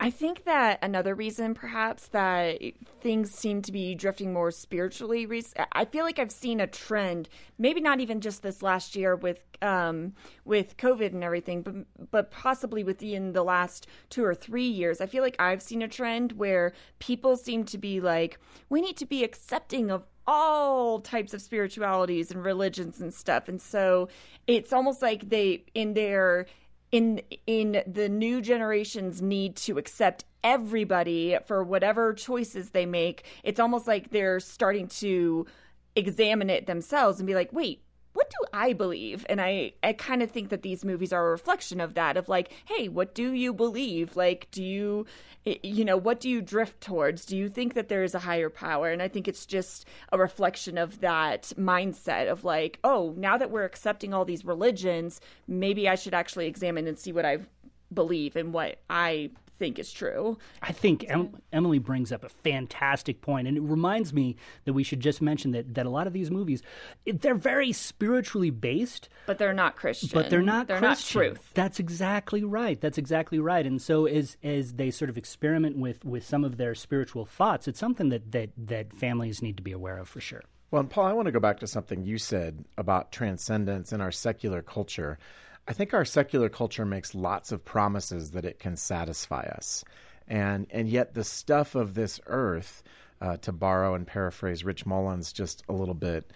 I 0.00 0.10
think 0.10 0.44
that 0.44 0.78
another 0.80 1.12
reason, 1.12 1.54
perhaps, 1.54 2.06
that 2.08 2.60
things 3.00 3.32
seem 3.32 3.62
to 3.62 3.72
be 3.72 3.96
drifting 3.96 4.32
more 4.32 4.52
spiritually. 4.52 5.26
I 5.72 5.84
feel 5.86 6.04
like 6.04 6.20
I've 6.20 6.30
seen 6.30 6.60
a 6.60 6.68
trend, 6.68 7.28
maybe 7.58 7.80
not 7.80 7.98
even 7.98 8.20
just 8.20 8.42
this 8.42 8.62
last 8.62 8.94
year 8.94 9.16
with 9.16 9.44
um, 9.60 10.12
with 10.44 10.76
COVID 10.76 11.12
and 11.12 11.24
everything, 11.24 11.62
but 11.62 12.10
but 12.12 12.30
possibly 12.30 12.84
within 12.84 13.32
the 13.32 13.42
last 13.42 13.88
two 14.08 14.24
or 14.24 14.36
three 14.36 14.68
years. 14.68 15.00
I 15.00 15.06
feel 15.06 15.24
like 15.24 15.36
I've 15.40 15.62
seen 15.62 15.82
a 15.82 15.88
trend 15.88 16.32
where 16.32 16.74
people 17.00 17.36
seem 17.36 17.64
to 17.64 17.78
be 17.78 18.00
like, 18.00 18.38
we 18.68 18.80
need 18.80 18.96
to 18.98 19.06
be 19.06 19.24
accepting 19.24 19.90
of 19.90 20.04
all 20.28 21.00
types 21.00 21.34
of 21.34 21.42
spiritualities 21.42 22.30
and 22.30 22.44
religions 22.44 23.00
and 23.00 23.12
stuff, 23.12 23.48
and 23.48 23.60
so 23.60 24.08
it's 24.46 24.72
almost 24.72 25.02
like 25.02 25.28
they 25.28 25.64
in 25.74 25.94
their 25.94 26.46
in 26.90 27.20
in 27.46 27.82
the 27.86 28.08
new 28.08 28.40
generations 28.40 29.20
need 29.20 29.56
to 29.56 29.78
accept 29.78 30.24
everybody 30.42 31.36
for 31.46 31.62
whatever 31.62 32.14
choices 32.14 32.70
they 32.70 32.86
make 32.86 33.24
it's 33.42 33.60
almost 33.60 33.86
like 33.86 34.10
they're 34.10 34.40
starting 34.40 34.86
to 34.86 35.46
examine 35.96 36.48
it 36.48 36.66
themselves 36.66 37.18
and 37.18 37.26
be 37.26 37.34
like 37.34 37.52
wait 37.52 37.82
what 38.18 38.30
do 38.30 38.48
I 38.52 38.72
believe? 38.72 39.24
And 39.28 39.40
I, 39.40 39.74
I 39.80 39.92
kind 39.92 40.24
of 40.24 40.30
think 40.32 40.48
that 40.48 40.62
these 40.62 40.84
movies 40.84 41.12
are 41.12 41.24
a 41.24 41.30
reflection 41.30 41.80
of 41.80 41.94
that 41.94 42.16
of 42.16 42.28
like, 42.28 42.50
hey, 42.64 42.88
what 42.88 43.14
do 43.14 43.30
you 43.30 43.54
believe? 43.54 44.16
Like, 44.16 44.48
do 44.50 44.60
you, 44.60 45.06
you 45.44 45.84
know, 45.84 45.96
what 45.96 46.18
do 46.18 46.28
you 46.28 46.42
drift 46.42 46.80
towards? 46.80 47.24
Do 47.24 47.36
you 47.36 47.48
think 47.48 47.74
that 47.74 47.88
there 47.88 48.02
is 48.02 48.16
a 48.16 48.18
higher 48.18 48.50
power? 48.50 48.90
And 48.90 49.00
I 49.00 49.06
think 49.06 49.28
it's 49.28 49.46
just 49.46 49.86
a 50.10 50.18
reflection 50.18 50.78
of 50.78 50.98
that 50.98 51.52
mindset 51.56 52.28
of 52.28 52.42
like, 52.42 52.80
oh, 52.82 53.14
now 53.16 53.38
that 53.38 53.52
we're 53.52 53.64
accepting 53.64 54.12
all 54.12 54.24
these 54.24 54.44
religions, 54.44 55.20
maybe 55.46 55.88
I 55.88 55.94
should 55.94 56.12
actually 56.12 56.48
examine 56.48 56.88
and 56.88 56.98
see 56.98 57.12
what 57.12 57.24
I 57.24 57.38
believe 57.94 58.34
and 58.34 58.52
what 58.52 58.80
I 58.90 59.30
think 59.58 59.78
is 59.78 59.92
true. 59.92 60.38
I 60.62 60.72
think 60.72 61.04
em- 61.08 61.40
Emily 61.52 61.78
brings 61.78 62.12
up 62.12 62.24
a 62.24 62.28
fantastic 62.28 63.20
point, 63.20 63.48
and 63.48 63.56
it 63.56 63.62
reminds 63.62 64.12
me 64.12 64.36
that 64.64 64.72
we 64.72 64.82
should 64.82 65.00
just 65.00 65.20
mention 65.20 65.52
that 65.52 65.74
that 65.74 65.86
a 65.86 65.90
lot 65.90 66.06
of 66.06 66.12
these 66.12 66.30
movies 66.30 66.62
they're 67.04 67.34
very 67.34 67.72
spiritually 67.72 68.50
based, 68.50 69.08
but 69.26 69.38
they're 69.38 69.52
not 69.52 69.76
Christian. 69.76 70.10
But 70.12 70.30
they're 70.30 70.42
not 70.42 70.68
they're 70.68 70.78
Christian. 70.78 71.20
not 71.20 71.26
truth. 71.28 71.50
That's 71.54 71.78
exactly 71.78 72.44
right. 72.44 72.80
That's 72.80 72.98
exactly 72.98 73.38
right. 73.38 73.66
And 73.66 73.80
so 73.80 74.06
as 74.06 74.36
as 74.42 74.74
they 74.74 74.90
sort 74.90 75.10
of 75.10 75.18
experiment 75.18 75.76
with 75.76 76.04
with 76.04 76.24
some 76.24 76.44
of 76.44 76.56
their 76.56 76.74
spiritual 76.74 77.26
thoughts, 77.26 77.68
it's 77.68 77.80
something 77.80 78.08
that 78.10 78.32
that 78.32 78.50
that 78.56 78.92
families 78.92 79.42
need 79.42 79.56
to 79.56 79.62
be 79.62 79.72
aware 79.72 79.98
of 79.98 80.08
for 80.08 80.20
sure. 80.20 80.42
Well, 80.70 80.80
and 80.80 80.90
Paul, 80.90 81.06
I 81.06 81.14
want 81.14 81.26
to 81.26 81.32
go 81.32 81.40
back 81.40 81.60
to 81.60 81.66
something 81.66 82.04
you 82.04 82.18
said 82.18 82.64
about 82.76 83.10
transcendence 83.10 83.92
in 83.92 84.02
our 84.02 84.12
secular 84.12 84.60
culture. 84.60 85.18
I 85.68 85.74
think 85.74 85.92
our 85.92 86.06
secular 86.06 86.48
culture 86.48 86.86
makes 86.86 87.14
lots 87.14 87.52
of 87.52 87.62
promises 87.62 88.30
that 88.30 88.46
it 88.46 88.58
can 88.58 88.74
satisfy 88.74 89.42
us. 89.42 89.84
And, 90.26 90.66
and 90.70 90.88
yet, 90.88 91.12
the 91.12 91.24
stuff 91.24 91.74
of 91.74 91.94
this 91.94 92.20
earth, 92.26 92.82
uh, 93.20 93.36
to 93.38 93.52
borrow 93.52 93.94
and 93.94 94.06
paraphrase 94.06 94.64
Rich 94.64 94.86
Mullins 94.86 95.30
just 95.30 95.62
a 95.68 95.74
little 95.74 95.94
bit, 95.94 96.32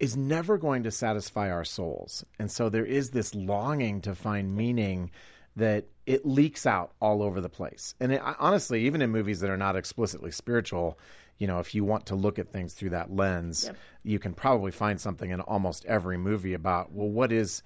is 0.00 0.16
never 0.16 0.58
going 0.58 0.82
to 0.82 0.90
satisfy 0.90 1.48
our 1.50 1.64
souls. 1.64 2.24
And 2.40 2.50
so 2.50 2.68
there 2.68 2.84
is 2.84 3.10
this 3.10 3.36
longing 3.36 4.00
to 4.00 4.16
find 4.16 4.56
meaning 4.56 5.12
that 5.54 5.84
it 6.06 6.26
leaks 6.26 6.66
out 6.66 6.92
all 7.00 7.22
over 7.22 7.40
the 7.40 7.48
place. 7.48 7.94
And 8.00 8.12
it, 8.12 8.22
honestly, 8.40 8.86
even 8.86 9.00
in 9.00 9.10
movies 9.10 9.40
that 9.40 9.50
are 9.50 9.56
not 9.56 9.76
explicitly 9.76 10.32
spiritual, 10.32 10.98
you 11.38 11.46
know, 11.46 11.60
if 11.60 11.72
you 11.72 11.84
want 11.84 12.06
to 12.06 12.16
look 12.16 12.40
at 12.40 12.50
things 12.50 12.74
through 12.74 12.90
that 12.90 13.14
lens, 13.14 13.64
yep. 13.66 13.76
you 14.02 14.18
can 14.18 14.34
probably 14.34 14.72
find 14.72 15.00
something 15.00 15.30
in 15.30 15.40
almost 15.40 15.84
every 15.84 16.18
movie 16.18 16.54
about, 16.54 16.90
well, 16.90 17.08
what 17.08 17.30
is 17.30 17.62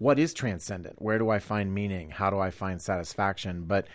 what 0.00 0.18
is 0.18 0.32
transcendent? 0.32 0.96
Where 1.00 1.18
do 1.18 1.28
I 1.28 1.38
find 1.38 1.74
meaning? 1.74 2.08
How 2.08 2.30
do 2.30 2.38
I 2.38 2.50
find 2.50 2.80
satisfaction? 2.80 3.64
But 3.66 3.86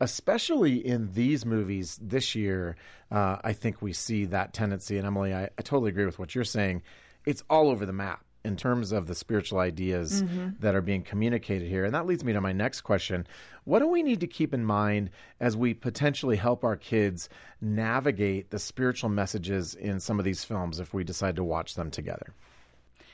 especially 0.00 0.76
in 0.76 1.12
these 1.14 1.44
movies 1.44 1.98
this 2.00 2.36
year, 2.36 2.76
uh, 3.10 3.38
I 3.42 3.54
think 3.54 3.82
we 3.82 3.92
see 3.92 4.26
that 4.26 4.54
tendency. 4.54 4.98
And 4.98 5.06
Emily, 5.06 5.34
I, 5.34 5.44
I, 5.58 5.62
totally 5.62 5.90
agree 5.90 6.06
with 6.06 6.20
what 6.20 6.32
you're 6.36 6.44
saying. 6.44 6.82
It's 7.26 7.42
all 7.50 7.70
over 7.70 7.84
the 7.84 7.92
map 7.92 8.24
in 8.44 8.56
terms 8.56 8.92
of 8.92 9.08
the 9.08 9.16
spiritual 9.16 9.58
ideas 9.58 10.22
mm-hmm. 10.22 10.50
that 10.60 10.76
are 10.76 10.80
being 10.80 11.02
communicated 11.02 11.68
here. 11.68 11.84
And 11.84 11.92
that 11.92 12.06
leads 12.06 12.22
me 12.22 12.32
to 12.34 12.40
my 12.40 12.52
next 12.52 12.82
question. 12.82 13.26
What 13.64 13.80
do 13.80 13.88
we 13.88 14.04
need 14.04 14.20
to 14.20 14.28
keep 14.28 14.54
in 14.54 14.64
mind 14.64 15.10
as 15.40 15.56
we 15.56 15.74
potentially 15.74 16.36
help 16.36 16.62
our 16.62 16.76
kids 16.76 17.28
navigate 17.60 18.50
the 18.50 18.60
spiritual 18.60 19.10
messages 19.10 19.74
in 19.74 19.98
some 19.98 20.20
of 20.20 20.24
these 20.24 20.44
films 20.44 20.78
if 20.78 20.94
we 20.94 21.02
decide 21.02 21.34
to 21.34 21.42
watch 21.42 21.74
them 21.74 21.90
together? 21.90 22.32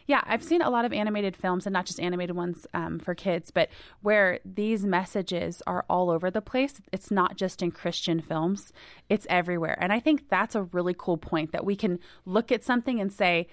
Yeah, 0.06 0.22
I've 0.26 0.42
seen 0.42 0.60
a 0.60 0.70
lot 0.70 0.84
of 0.84 0.92
animated 0.92 1.34
films, 1.34 1.66
and 1.66 1.72
not 1.72 1.86
just 1.86 1.98
animated 1.98 2.36
ones 2.36 2.66
um, 2.74 2.98
for 2.98 3.14
kids, 3.14 3.50
but 3.50 3.70
where 4.02 4.38
these 4.44 4.84
messages 4.84 5.62
are 5.66 5.84
all 5.88 6.10
over 6.10 6.30
the 6.30 6.42
place. 6.42 6.80
It's 6.92 7.10
not 7.10 7.36
just 7.36 7.62
in 7.62 7.70
Christian 7.70 8.20
films, 8.20 8.72
it's 9.08 9.26
everywhere. 9.30 9.78
And 9.80 9.92
I 9.92 10.00
think 10.00 10.28
that's 10.28 10.54
a 10.54 10.64
really 10.64 10.94
cool 10.96 11.16
point 11.16 11.52
that 11.52 11.64
we 11.64 11.74
can 11.74 11.98
look 12.26 12.52
at 12.52 12.62
something 12.62 13.00
and 13.00 13.12
say, 13.12 13.48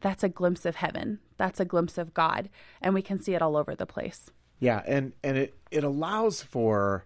that's 0.00 0.24
a 0.24 0.30
glimpse 0.30 0.64
of 0.64 0.76
heaven, 0.76 1.18
that's 1.36 1.60
a 1.60 1.66
glimpse 1.66 1.98
of 1.98 2.14
God, 2.14 2.48
and 2.80 2.94
we 2.94 3.02
can 3.02 3.22
see 3.22 3.34
it 3.34 3.42
all 3.42 3.56
over 3.56 3.74
the 3.74 3.84
place. 3.84 4.30
Yeah, 4.58 4.82
and, 4.86 5.12
and 5.22 5.36
it, 5.36 5.58
it 5.70 5.84
allows 5.84 6.42
for 6.42 7.04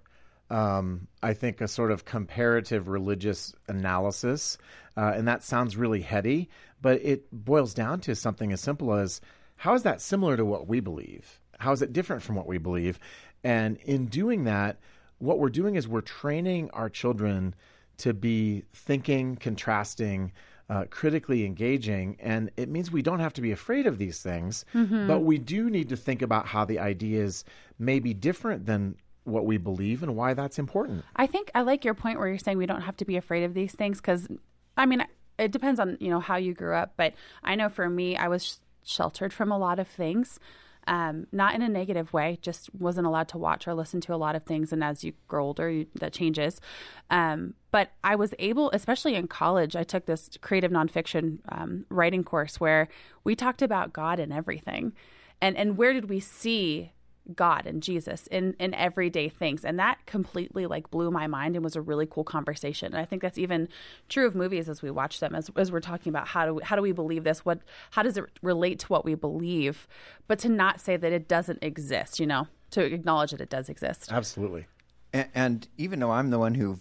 um, 0.51 1.09
I 1.23 1.33
think, 1.33 1.61
a 1.61 1.69
sort 1.69 1.91
of 1.91 2.05
comparative 2.05 2.89
religious 2.89 3.55
analysis. 3.69 4.59
Uh, 4.97 5.13
and 5.15 5.27
that 5.27 5.43
sounds 5.43 5.77
really 5.77 6.03
heady, 6.03 6.49
but 6.81 7.01
it 7.03 7.27
boils 7.33 7.75
down 7.75 8.01
to 8.01 8.15
something 8.15 8.53
as 8.53 8.61
simple 8.61 8.95
as 8.95 9.21
how 9.57 9.75
is 9.75 9.83
that 9.83 10.01
similar 10.01 10.37
to 10.37 10.45
what 10.45 10.69
we 10.69 10.81
believe? 10.81 11.41
How 11.59 11.73
is 11.73 11.83
it 11.83 11.93
different 11.93 12.23
from 12.23 12.37
what 12.37 12.47
we 12.47 12.59
believe? 12.59 12.99
And 13.43 13.77
in 13.79 14.07
doing 14.07 14.45
that, 14.45 14.79
what 15.19 15.39
we're 15.39 15.49
doing 15.49 15.75
is 15.77 15.89
we're 15.89 16.01
training 16.01 16.71
our 16.73 16.91
children 16.91 17.55
to 17.99 18.13
be 18.13 18.65
thinking, 18.73 19.37
contrasting, 19.37 20.33
uh, 20.69 20.85
critically 20.91 21.45
engaging. 21.45 22.17
And 22.21 22.51
it 22.57 22.69
means 22.69 22.91
we 22.91 23.03
don't 23.03 23.21
have 23.21 23.35
to 23.35 23.41
be 23.41 23.53
afraid 23.53 23.87
of 23.87 23.99
these 23.99 24.23
things, 24.23 24.65
mm-hmm. 24.75 25.07
but 25.07 25.21
we 25.21 25.39
do 25.39 25.71
need 25.71 25.89
to 25.91 25.97
think 25.97 26.23
about 26.23 26.47
how 26.47 26.65
the 26.65 26.79
ideas 26.79 27.45
may 27.79 28.01
be 28.01 28.15
different 28.15 28.67
than 28.67 28.97
what 29.25 29.47
we 29.47 29.57
believe 29.57 30.03
and 30.03 30.15
why 30.17 30.35
that's 30.35 30.59
important. 30.59 31.05
I 31.17 31.27
think 31.27 31.51
I 31.55 31.63
like 31.63 31.85
your 31.85 31.95
point 31.95 32.19
where 32.19 32.29
you're 32.29 32.39
saying 32.39 32.59
we 32.59 32.67
don't 32.67 32.83
have 32.83 32.97
to 32.99 33.05
be 33.05 33.17
afraid 33.17 33.45
of 33.45 33.55
these 33.55 33.73
things 33.73 34.01
because, 34.01 34.29
I 34.77 34.87
mean, 34.87 35.05
it 35.39 35.51
depends 35.51 35.81
on 35.81 35.97
you 36.01 36.11
know 36.11 36.21
how 36.21 36.37
you 36.37 36.55
grew 36.55 36.75
up, 36.75 36.93
but 36.97 37.15
I 37.43 37.55
know 37.55 37.69
for 37.69 37.89
me, 37.89 38.17
I 38.17 38.29
was 38.29 38.61
sheltered 38.85 39.33
from 39.33 39.51
a 39.51 39.59
lot 39.59 39.79
of 39.79 39.89
things. 39.89 40.39
Um, 40.87 41.27
not 41.33 41.55
in 41.55 41.63
a 41.63 41.69
negative 41.69 42.13
way, 42.13 42.39
just 42.43 42.69
wasn't 42.75 43.07
allowed 43.07 43.29
to 43.29 43.39
watch 43.39 43.67
or 43.67 43.73
listen 43.73 44.03
to 44.03 44.15
a 44.15 44.17
lot 44.17 44.37
of 44.37 44.43
things. 44.43 44.71
And 44.71 44.85
as 44.85 45.03
you 45.03 45.15
grow 45.29 45.47
older, 45.47 45.71
you, 45.71 45.87
that 45.95 46.13
changes. 46.13 46.61
Um, 47.09 47.55
but 47.71 47.93
I 48.05 48.17
was 48.17 48.35
able, 48.39 48.71
especially 48.73 49.15
in 49.15 49.27
college, 49.27 49.77
I 49.77 49.83
took 49.83 50.05
this 50.05 50.29
creative 50.43 50.71
nonfiction 50.71 51.39
um, 51.49 51.87
writing 51.89 52.23
course 52.23 52.61
where 52.61 52.89
we 53.25 53.35
talked 53.35 53.63
about 53.63 53.95
God 53.95 54.21
and 54.21 54.31
everything. 54.31 54.93
And, 55.41 55.57
and 55.57 55.79
where 55.79 55.95
did 55.95 56.11
we 56.11 56.21
see 56.21 56.93
God 57.35 57.67
and 57.67 57.83
Jesus 57.83 58.27
in 58.27 58.55
in 58.59 58.75
everyday 58.75 59.29
things. 59.29 59.65
And 59.65 59.79
that 59.79 60.05
completely 60.07 60.67
like 60.67 60.91
blew 60.91 61.11
my 61.11 61.27
mind 61.27 61.55
and 61.55 61.65
was 61.65 61.77
a 61.77 61.81
really 61.81 62.07
cool 62.07 62.25
conversation. 62.25 62.89
And 62.93 63.01
I 63.01 63.05
think 63.05 63.23
that's 63.23 63.39
even 63.39 63.69
true 64.09 64.27
of 64.27 64.35
movies 64.35 64.69
as 64.69 64.83
we 64.83 64.91
watch 64.91 65.21
them 65.21 65.35
as, 65.35 65.51
as 65.57 65.73
we're 65.73 65.81
talking 65.81 66.11
about 66.11 66.29
how 66.29 66.47
do 66.47 66.55
we, 66.55 66.63
how 66.63 66.77
do 66.77 66.83
we 66.83 66.93
believe 66.93 67.25
this? 67.25 67.45
What 67.45 67.61
how 67.91 68.03
does 68.03 68.17
it 68.17 68.25
relate 68.43 68.81
to 68.81 68.87
what 68.89 69.05
we 69.05 69.15
believe? 69.15 69.89
But 70.27 70.39
to 70.41 70.49
not 70.49 70.81
say 70.81 70.97
that 70.97 71.13
it 71.13 71.29
doesn't 71.29 71.63
exist 71.63 72.21
you 72.21 72.27
know 72.27 72.47
to 72.73 72.85
acknowledge 72.85 73.31
that 73.31 73.41
it 73.41 73.51
does 73.51 73.69
exist. 73.69 74.13
Absolutely. 74.13 74.67
And, 75.13 75.29
and 75.35 75.69
even 75.79 76.01
though 76.01 76.11
I'm 76.11 76.31
the 76.31 76.39
one 76.39 76.55
who 76.55 76.79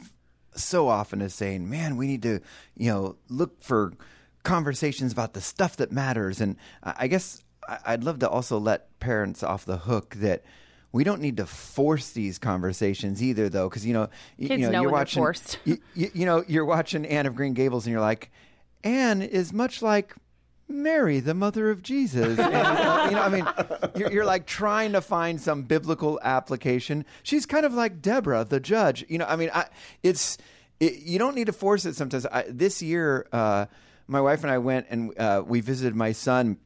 so 0.55 0.87
often 0.87 1.21
is 1.21 1.33
saying 1.33 1.67
man 1.67 1.97
we 1.97 2.05
need 2.05 2.21
to 2.21 2.39
you 2.75 2.91
know 2.91 3.15
look 3.27 3.63
for 3.63 3.93
conversations 4.43 5.11
about 5.11 5.33
the 5.33 5.41
stuff 5.41 5.77
that 5.77 5.91
matters 5.91 6.41
and 6.41 6.57
I 6.83 7.07
guess 7.07 7.42
I'd 7.85 8.03
love 8.03 8.19
to 8.19 8.29
also 8.29 8.57
let 8.57 8.99
parents 8.99 9.43
off 9.43 9.65
the 9.65 9.77
hook 9.77 10.15
that 10.15 10.43
we 10.91 11.03
don't 11.03 11.21
need 11.21 11.37
to 11.37 11.45
force 11.45 12.11
these 12.11 12.37
conversations 12.37 13.21
either, 13.21 13.49
though, 13.49 13.67
because 13.67 13.85
you 13.85 13.93
know, 13.93 14.09
Kids 14.39 14.51
you 14.51 14.57
know, 14.59 14.69
know 14.69 14.81
you're 14.83 14.91
watching, 14.91 15.21
forced. 15.21 15.57
You, 15.65 15.77
you, 15.95 16.11
you 16.13 16.25
know, 16.25 16.43
you're 16.47 16.65
watching 16.65 17.05
Anne 17.05 17.25
of 17.25 17.35
Green 17.35 17.53
Gables, 17.53 17.85
and 17.85 17.91
you're 17.91 18.01
like, 18.01 18.31
Anne 18.83 19.21
is 19.21 19.51
much 19.51 19.81
like 19.81 20.13
Mary, 20.67 21.19
the 21.19 21.33
mother 21.33 21.69
of 21.69 21.81
Jesus. 21.81 22.37
And, 22.37 22.53
uh, 22.53 23.07
you 23.09 23.15
know, 23.15 23.21
I 23.21 23.29
mean, 23.29 23.47
you're, 23.95 24.11
you're 24.11 24.25
like 24.25 24.45
trying 24.45 24.93
to 24.93 25.01
find 25.01 25.41
some 25.41 25.63
biblical 25.63 26.19
application. 26.23 27.05
She's 27.23 27.45
kind 27.45 27.65
of 27.65 27.73
like 27.73 28.01
Deborah, 28.01 28.45
the 28.45 28.59
judge. 28.59 29.05
You 29.07 29.17
know, 29.17 29.25
I 29.25 29.35
mean, 29.35 29.49
I, 29.53 29.67
it's 30.03 30.37
it, 30.79 30.99
you 30.99 31.19
don't 31.19 31.35
need 31.35 31.47
to 31.47 31.53
force 31.53 31.85
it. 31.85 31.95
Sometimes 31.95 32.25
I, 32.25 32.45
this 32.47 32.81
year, 32.81 33.27
uh, 33.31 33.65
my 34.07 34.21
wife 34.21 34.43
and 34.43 34.51
I 34.51 34.57
went 34.57 34.87
and 34.89 35.17
uh, 35.17 35.43
we 35.45 35.61
visited 35.61 35.95
my 35.95 36.11
son. 36.11 36.57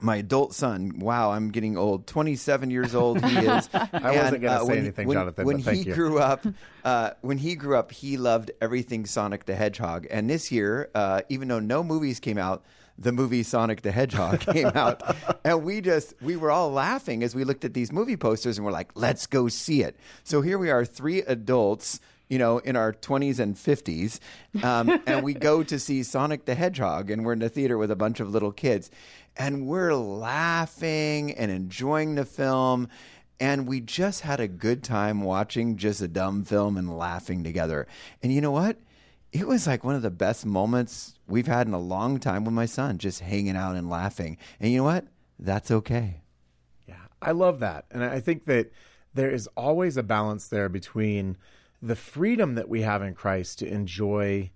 My 0.00 0.16
adult 0.16 0.54
son, 0.54 0.98
wow, 0.98 1.30
I'm 1.30 1.50
getting 1.50 1.78
old. 1.78 2.06
27 2.06 2.70
years 2.70 2.94
old 2.94 3.24
he 3.24 3.38
is. 3.46 3.68
I 3.72 4.16
wasn't 4.16 4.42
gonna 4.42 4.60
say 4.60 4.66
when- 4.66 4.78
anything, 4.78 5.08
when, 5.08 5.16
Jonathan, 5.16 5.46
When 5.46 5.56
but 5.58 5.64
thank 5.64 5.78
he 5.78 5.88
you. 5.88 5.94
grew 5.94 6.18
up, 6.18 6.44
uh, 6.84 7.10
when 7.22 7.38
he 7.38 7.54
grew 7.54 7.76
up, 7.78 7.90
he 7.92 8.16
loved 8.16 8.50
everything 8.60 9.06
Sonic 9.06 9.46
the 9.46 9.54
Hedgehog. 9.54 10.06
And 10.10 10.28
this 10.28 10.52
year, 10.52 10.90
uh, 10.94 11.22
even 11.28 11.48
though 11.48 11.60
no 11.60 11.82
movies 11.82 12.20
came 12.20 12.36
out, 12.38 12.64
the 12.98 13.12
movie 13.12 13.42
Sonic 13.42 13.82
the 13.82 13.92
Hedgehog 13.92 14.40
came 14.52 14.66
out, 14.68 15.02
and 15.44 15.64
we 15.64 15.80
just 15.80 16.14
we 16.22 16.36
were 16.36 16.50
all 16.50 16.70
laughing 16.70 17.22
as 17.24 17.34
we 17.34 17.42
looked 17.44 17.64
at 17.64 17.74
these 17.74 17.90
movie 17.90 18.16
posters, 18.16 18.56
and 18.58 18.64
we're 18.64 18.70
like, 18.72 18.90
"Let's 18.94 19.26
go 19.26 19.48
see 19.48 19.82
it." 19.82 19.96
So 20.22 20.42
here 20.42 20.58
we 20.58 20.70
are, 20.70 20.84
three 20.84 21.20
adults, 21.22 21.98
you 22.28 22.38
know, 22.38 22.58
in 22.58 22.76
our 22.76 22.92
twenties 22.92 23.38
and 23.38 23.58
fifties, 23.58 24.20
um, 24.62 25.00
and 25.06 25.22
we 25.22 25.34
go 25.34 25.62
to 25.62 25.78
see 25.78 26.02
Sonic 26.02 26.44
the 26.44 26.54
Hedgehog, 26.54 27.10
and 27.10 27.24
we're 27.24 27.34
in 27.34 27.38
the 27.38 27.48
theater 27.48 27.78
with 27.78 27.90
a 27.90 27.96
bunch 27.96 28.20
of 28.20 28.30
little 28.30 28.52
kids, 28.52 28.90
and 29.36 29.66
we're 29.66 29.94
laughing 29.94 31.32
and 31.32 31.50
enjoying 31.50 32.14
the 32.14 32.24
film. 32.24 32.88
And 33.40 33.66
we 33.66 33.80
just 33.80 34.20
had 34.20 34.38
a 34.38 34.46
good 34.46 34.84
time 34.84 35.22
watching 35.22 35.76
just 35.76 36.00
a 36.00 36.08
dumb 36.08 36.44
film 36.44 36.76
and 36.76 36.96
laughing 36.96 37.42
together. 37.42 37.88
And 38.22 38.32
you 38.32 38.40
know 38.40 38.52
what? 38.52 38.78
It 39.32 39.48
was 39.48 39.66
like 39.66 39.82
one 39.82 39.96
of 39.96 40.02
the 40.02 40.10
best 40.10 40.46
moments 40.46 41.14
we've 41.26 41.48
had 41.48 41.66
in 41.66 41.74
a 41.74 41.80
long 41.80 42.20
time 42.20 42.44
with 42.44 42.54
my 42.54 42.66
son, 42.66 42.98
just 42.98 43.20
hanging 43.20 43.56
out 43.56 43.74
and 43.74 43.90
laughing. 43.90 44.38
And 44.60 44.70
you 44.70 44.78
know 44.78 44.84
what? 44.84 45.06
That's 45.38 45.72
okay. 45.72 46.20
Yeah, 46.86 46.94
I 47.20 47.32
love 47.32 47.58
that. 47.58 47.86
And 47.90 48.04
I 48.04 48.20
think 48.20 48.44
that 48.44 48.70
there 49.14 49.30
is 49.30 49.48
always 49.56 49.96
a 49.96 50.02
balance 50.02 50.48
there 50.48 50.68
between 50.68 51.36
the 51.84 51.96
freedom 51.96 52.54
that 52.54 52.68
we 52.68 52.80
have 52.80 53.02
in 53.02 53.14
Christ 53.14 53.58
to 53.58 53.68
enjoy 53.68 54.50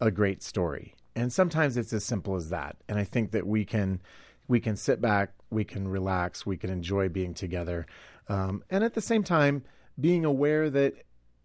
a 0.00 0.10
great 0.10 0.42
story. 0.42 0.94
And 1.14 1.30
sometimes 1.30 1.76
it's 1.76 1.92
as 1.92 2.04
simple 2.04 2.36
as 2.36 2.48
that. 2.48 2.76
And 2.88 2.98
I 2.98 3.04
think 3.04 3.32
that 3.32 3.46
we 3.46 3.64
can 3.66 4.00
we 4.48 4.60
can 4.60 4.76
sit 4.76 5.00
back, 5.00 5.34
we 5.50 5.62
can 5.62 5.86
relax, 5.86 6.44
we 6.44 6.56
can 6.56 6.70
enjoy 6.70 7.08
being 7.08 7.34
together. 7.34 7.86
Um, 8.28 8.64
and 8.70 8.82
at 8.82 8.94
the 8.94 9.00
same 9.00 9.22
time, 9.22 9.62
being 10.00 10.24
aware 10.24 10.70
that 10.70 10.94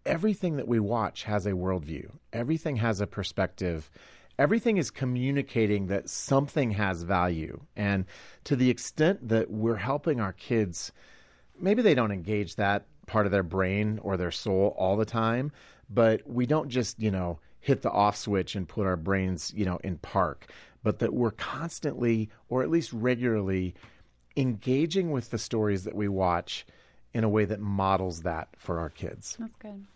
everything 0.06 0.56
that 0.56 0.66
we 0.66 0.80
watch 0.80 1.24
has 1.24 1.46
a 1.46 1.52
worldview. 1.52 2.10
Everything 2.32 2.76
has 2.76 3.00
a 3.00 3.06
perspective. 3.06 3.90
Everything 4.38 4.76
is 4.78 4.90
communicating 4.90 5.86
that 5.88 6.08
something 6.08 6.72
has 6.72 7.02
value. 7.02 7.60
And 7.76 8.06
to 8.44 8.56
the 8.56 8.70
extent 8.70 9.28
that 9.28 9.50
we're 9.50 9.76
helping 9.76 10.20
our 10.20 10.32
kids, 10.32 10.92
maybe 11.60 11.82
they 11.82 11.94
don't 11.94 12.12
engage 12.12 12.56
that 12.56 12.86
part 13.06 13.26
of 13.26 13.32
their 13.32 13.42
brain 13.42 13.98
or 14.02 14.16
their 14.16 14.30
soul 14.30 14.74
all 14.78 14.96
the 14.96 15.04
time, 15.04 15.52
but 15.88 16.28
we 16.28 16.46
don't 16.46 16.68
just, 16.68 17.00
you 17.00 17.10
know, 17.10 17.38
hit 17.60 17.82
the 17.82 17.90
off 17.90 18.16
switch 18.16 18.54
and 18.54 18.68
put 18.68 18.86
our 18.86 18.96
brains, 18.96 19.52
you 19.56 19.64
know, 19.64 19.78
in 19.82 19.98
park, 19.98 20.50
but 20.82 20.98
that 20.98 21.12
we're 21.12 21.30
constantly 21.30 22.30
or 22.48 22.62
at 22.62 22.70
least 22.70 22.92
regularly 22.92 23.74
engaging 24.36 25.10
with 25.10 25.30
the 25.30 25.38
stories 25.38 25.84
that 25.84 25.94
we 25.94 26.08
watch 26.08 26.66
in 27.14 27.24
a 27.24 27.28
way 27.28 27.44
that 27.44 27.60
models 27.60 28.22
that 28.22 28.48
for 28.58 28.78
our 28.78 28.90
kids. 28.90 29.36
That's 29.40 29.56
good. 29.56 29.86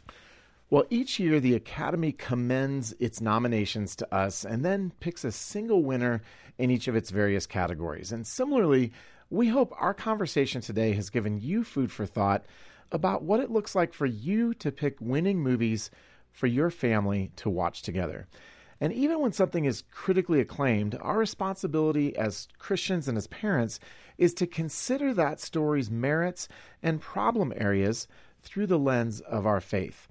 Well, 0.70 0.84
each 0.88 1.18
year 1.18 1.40
the 1.40 1.54
Academy 1.54 2.12
commends 2.12 2.94
its 3.00 3.20
nominations 3.20 3.96
to 3.96 4.14
us 4.14 4.44
and 4.44 4.64
then 4.64 4.92
picks 5.00 5.24
a 5.24 5.32
single 5.32 5.82
winner 5.82 6.22
in 6.58 6.70
each 6.70 6.86
of 6.86 6.94
its 6.94 7.10
various 7.10 7.46
categories. 7.46 8.12
And 8.12 8.24
similarly, 8.24 8.92
we 9.30 9.48
hope 9.48 9.74
our 9.76 9.94
conversation 9.94 10.60
today 10.60 10.92
has 10.92 11.10
given 11.10 11.40
you 11.40 11.64
food 11.64 11.90
for 11.90 12.06
thought 12.06 12.44
about 12.92 13.22
what 13.22 13.40
it 13.40 13.50
looks 13.50 13.74
like 13.74 13.92
for 13.92 14.06
you 14.06 14.54
to 14.54 14.72
pick 14.72 14.96
winning 15.00 15.38
movies 15.38 15.90
for 16.32 16.46
your 16.46 16.70
family 16.70 17.30
to 17.36 17.50
watch 17.50 17.82
together. 17.82 18.26
And 18.80 18.92
even 18.92 19.20
when 19.20 19.32
something 19.32 19.66
is 19.66 19.84
critically 19.90 20.40
acclaimed, 20.40 20.96
our 21.00 21.18
responsibility 21.18 22.16
as 22.16 22.48
Christians 22.58 23.08
and 23.08 23.18
as 23.18 23.26
parents 23.26 23.78
is 24.16 24.32
to 24.34 24.46
consider 24.46 25.12
that 25.14 25.40
story's 25.40 25.90
merits 25.90 26.48
and 26.82 27.00
problem 27.00 27.52
areas 27.56 28.08
through 28.42 28.66
the 28.66 28.78
lens 28.78 29.20
of 29.20 29.46
our 29.46 29.60
faith. 29.60 30.08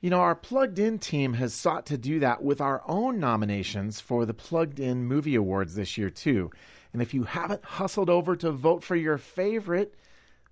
You 0.00 0.10
know, 0.10 0.20
our 0.20 0.36
Plugged 0.36 0.78
In 0.78 0.98
team 0.98 1.32
has 1.34 1.52
sought 1.52 1.86
to 1.86 1.98
do 1.98 2.20
that 2.20 2.42
with 2.42 2.60
our 2.60 2.82
own 2.86 3.18
nominations 3.18 4.00
for 4.00 4.24
the 4.24 4.34
Plugged 4.34 4.78
In 4.78 5.04
Movie 5.04 5.34
Awards 5.34 5.74
this 5.74 5.98
year, 5.98 6.10
too. 6.10 6.50
And 6.92 7.02
if 7.02 7.12
you 7.12 7.24
haven't 7.24 7.64
hustled 7.64 8.08
over 8.08 8.36
to 8.36 8.52
vote 8.52 8.84
for 8.84 8.94
your 8.94 9.18
favorite, 9.18 9.94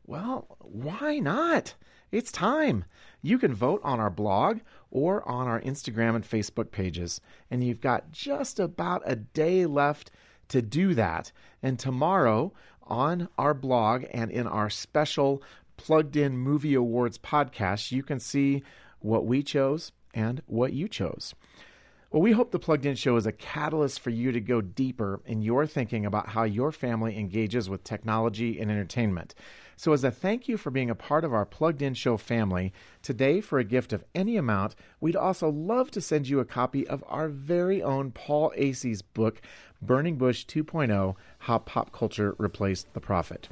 well, 0.07 0.57
why 0.61 1.19
not? 1.19 1.75
It's 2.13 2.31
time. 2.31 2.85
You 3.23 3.39
can 3.39 3.55
vote 3.55 3.81
on 3.83 3.99
our 3.99 4.11
blog 4.11 4.61
or 4.91 5.27
on 5.29 5.49
our 5.49 5.61
Instagram 5.61 6.15
and 6.15 6.25
Facebook 6.25 6.71
pages. 6.71 7.21
And 7.51 7.65
you've 7.65 7.81
got 7.81 8.13
just 8.13 8.61
about 8.61 9.03
a 9.05 9.17
day 9.17 9.67
left 9.67 10.11
to 10.49 10.63
do 10.63 10.95
that. 10.95 11.33
And 11.63 11.79
tomorrow 11.79 12.53
on 12.83 13.29
our 13.39 13.55
blog 13.55 14.05
and 14.13 14.31
in 14.31 14.47
our 14.47 14.71
special 14.71 15.43
Plugged 15.77 16.17
In 16.17 16.37
Movie 16.37 16.75
Awards 16.75 17.19
podcast, 17.19 17.91
you 17.91 18.03
can 18.03 18.21
see 18.21 18.63
what 19.01 19.27
we 19.27 19.43
chose 19.43 19.91
and 20.13 20.43
what 20.47 20.73
you 20.73 20.87
chose. 20.87 21.35
Well, 22.13 22.23
we 22.23 22.31
hope 22.31 22.53
the 22.53 22.61
Plugged 22.61 22.87
In 22.87 22.95
Show 22.95 23.17
is 23.17 23.27
a 23.27 23.33
catalyst 23.33 23.99
for 23.99 24.11
you 24.11 24.31
to 24.31 24.41
go 24.41 24.61
deeper 24.61 25.21
in 25.27 25.43
your 25.43 25.67
thinking 25.67 26.07
about 26.07 26.29
how 26.29 26.45
your 26.45 26.71
family 26.71 27.19
engages 27.19 27.69
with 27.69 27.83
technology 27.83 28.61
and 28.61 28.71
entertainment. 28.71 29.35
So, 29.77 29.93
as 29.93 30.05
a 30.05 30.11
thank 30.11 30.49
you 30.49 30.57
for 30.57 30.71
being 30.71 30.91
a 30.91 30.95
part 30.95 31.25
of 31.25 31.33
our 31.33 31.45
Plugged 31.45 31.83
In 31.83 31.95
Show 31.95 32.17
family, 32.17 32.73
today, 33.03 33.41
for 33.41 33.59
a 33.59 33.65
gift 33.65 33.93
of 33.93 34.05
any 34.15 34.37
amount, 34.37 34.77
we'd 35.01 35.17
also 35.17 35.49
love 35.49 35.91
to 35.93 36.01
send 36.01 36.29
you 36.29 36.41
a 36.41 36.45
copy 36.45 36.87
of 36.87 37.03
our 37.09 37.29
very 37.29 37.83
own 37.83 38.13
Paul 38.13 38.53
Asay's 38.57 39.03
book, 39.03 39.41
Burning 39.83 40.17
Bush 40.17 40.47
2.0 40.47 41.17
How 41.39 41.59
Pop 41.59 41.93
Culture 41.93 42.35
Replaced 42.39 42.93
the 42.95 43.01
Prophet. 43.01 43.49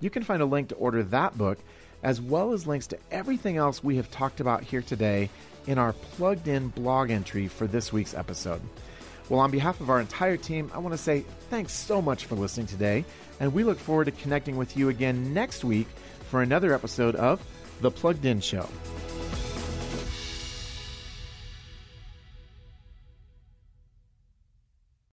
You 0.00 0.10
can 0.10 0.22
find 0.22 0.42
a 0.42 0.46
link 0.46 0.68
to 0.68 0.74
order 0.74 1.02
that 1.04 1.38
book, 1.38 1.58
as 2.02 2.20
well 2.20 2.52
as 2.52 2.66
links 2.66 2.88
to 2.88 2.98
everything 3.10 3.56
else 3.56 3.82
we 3.82 3.96
have 3.96 4.10
talked 4.10 4.40
about 4.40 4.64
here 4.64 4.82
today 4.82 5.30
in 5.66 5.78
our 5.78 5.92
plugged 5.92 6.48
in 6.48 6.68
blog 6.68 7.10
entry 7.10 7.48
for 7.48 7.66
this 7.66 7.92
week's 7.92 8.14
episode. 8.14 8.60
Well, 9.32 9.40
on 9.40 9.50
behalf 9.50 9.80
of 9.80 9.88
our 9.88 9.98
entire 9.98 10.36
team, 10.36 10.70
I 10.74 10.78
want 10.78 10.92
to 10.92 10.98
say 10.98 11.24
thanks 11.48 11.72
so 11.72 12.02
much 12.02 12.26
for 12.26 12.34
listening 12.34 12.66
today, 12.66 13.02
and 13.40 13.54
we 13.54 13.64
look 13.64 13.78
forward 13.78 14.04
to 14.04 14.10
connecting 14.10 14.58
with 14.58 14.76
you 14.76 14.90
again 14.90 15.32
next 15.32 15.64
week 15.64 15.86
for 16.28 16.42
another 16.42 16.74
episode 16.74 17.16
of 17.16 17.42
The 17.80 17.90
Plugged 17.90 18.26
In 18.26 18.42
Show. 18.42 18.68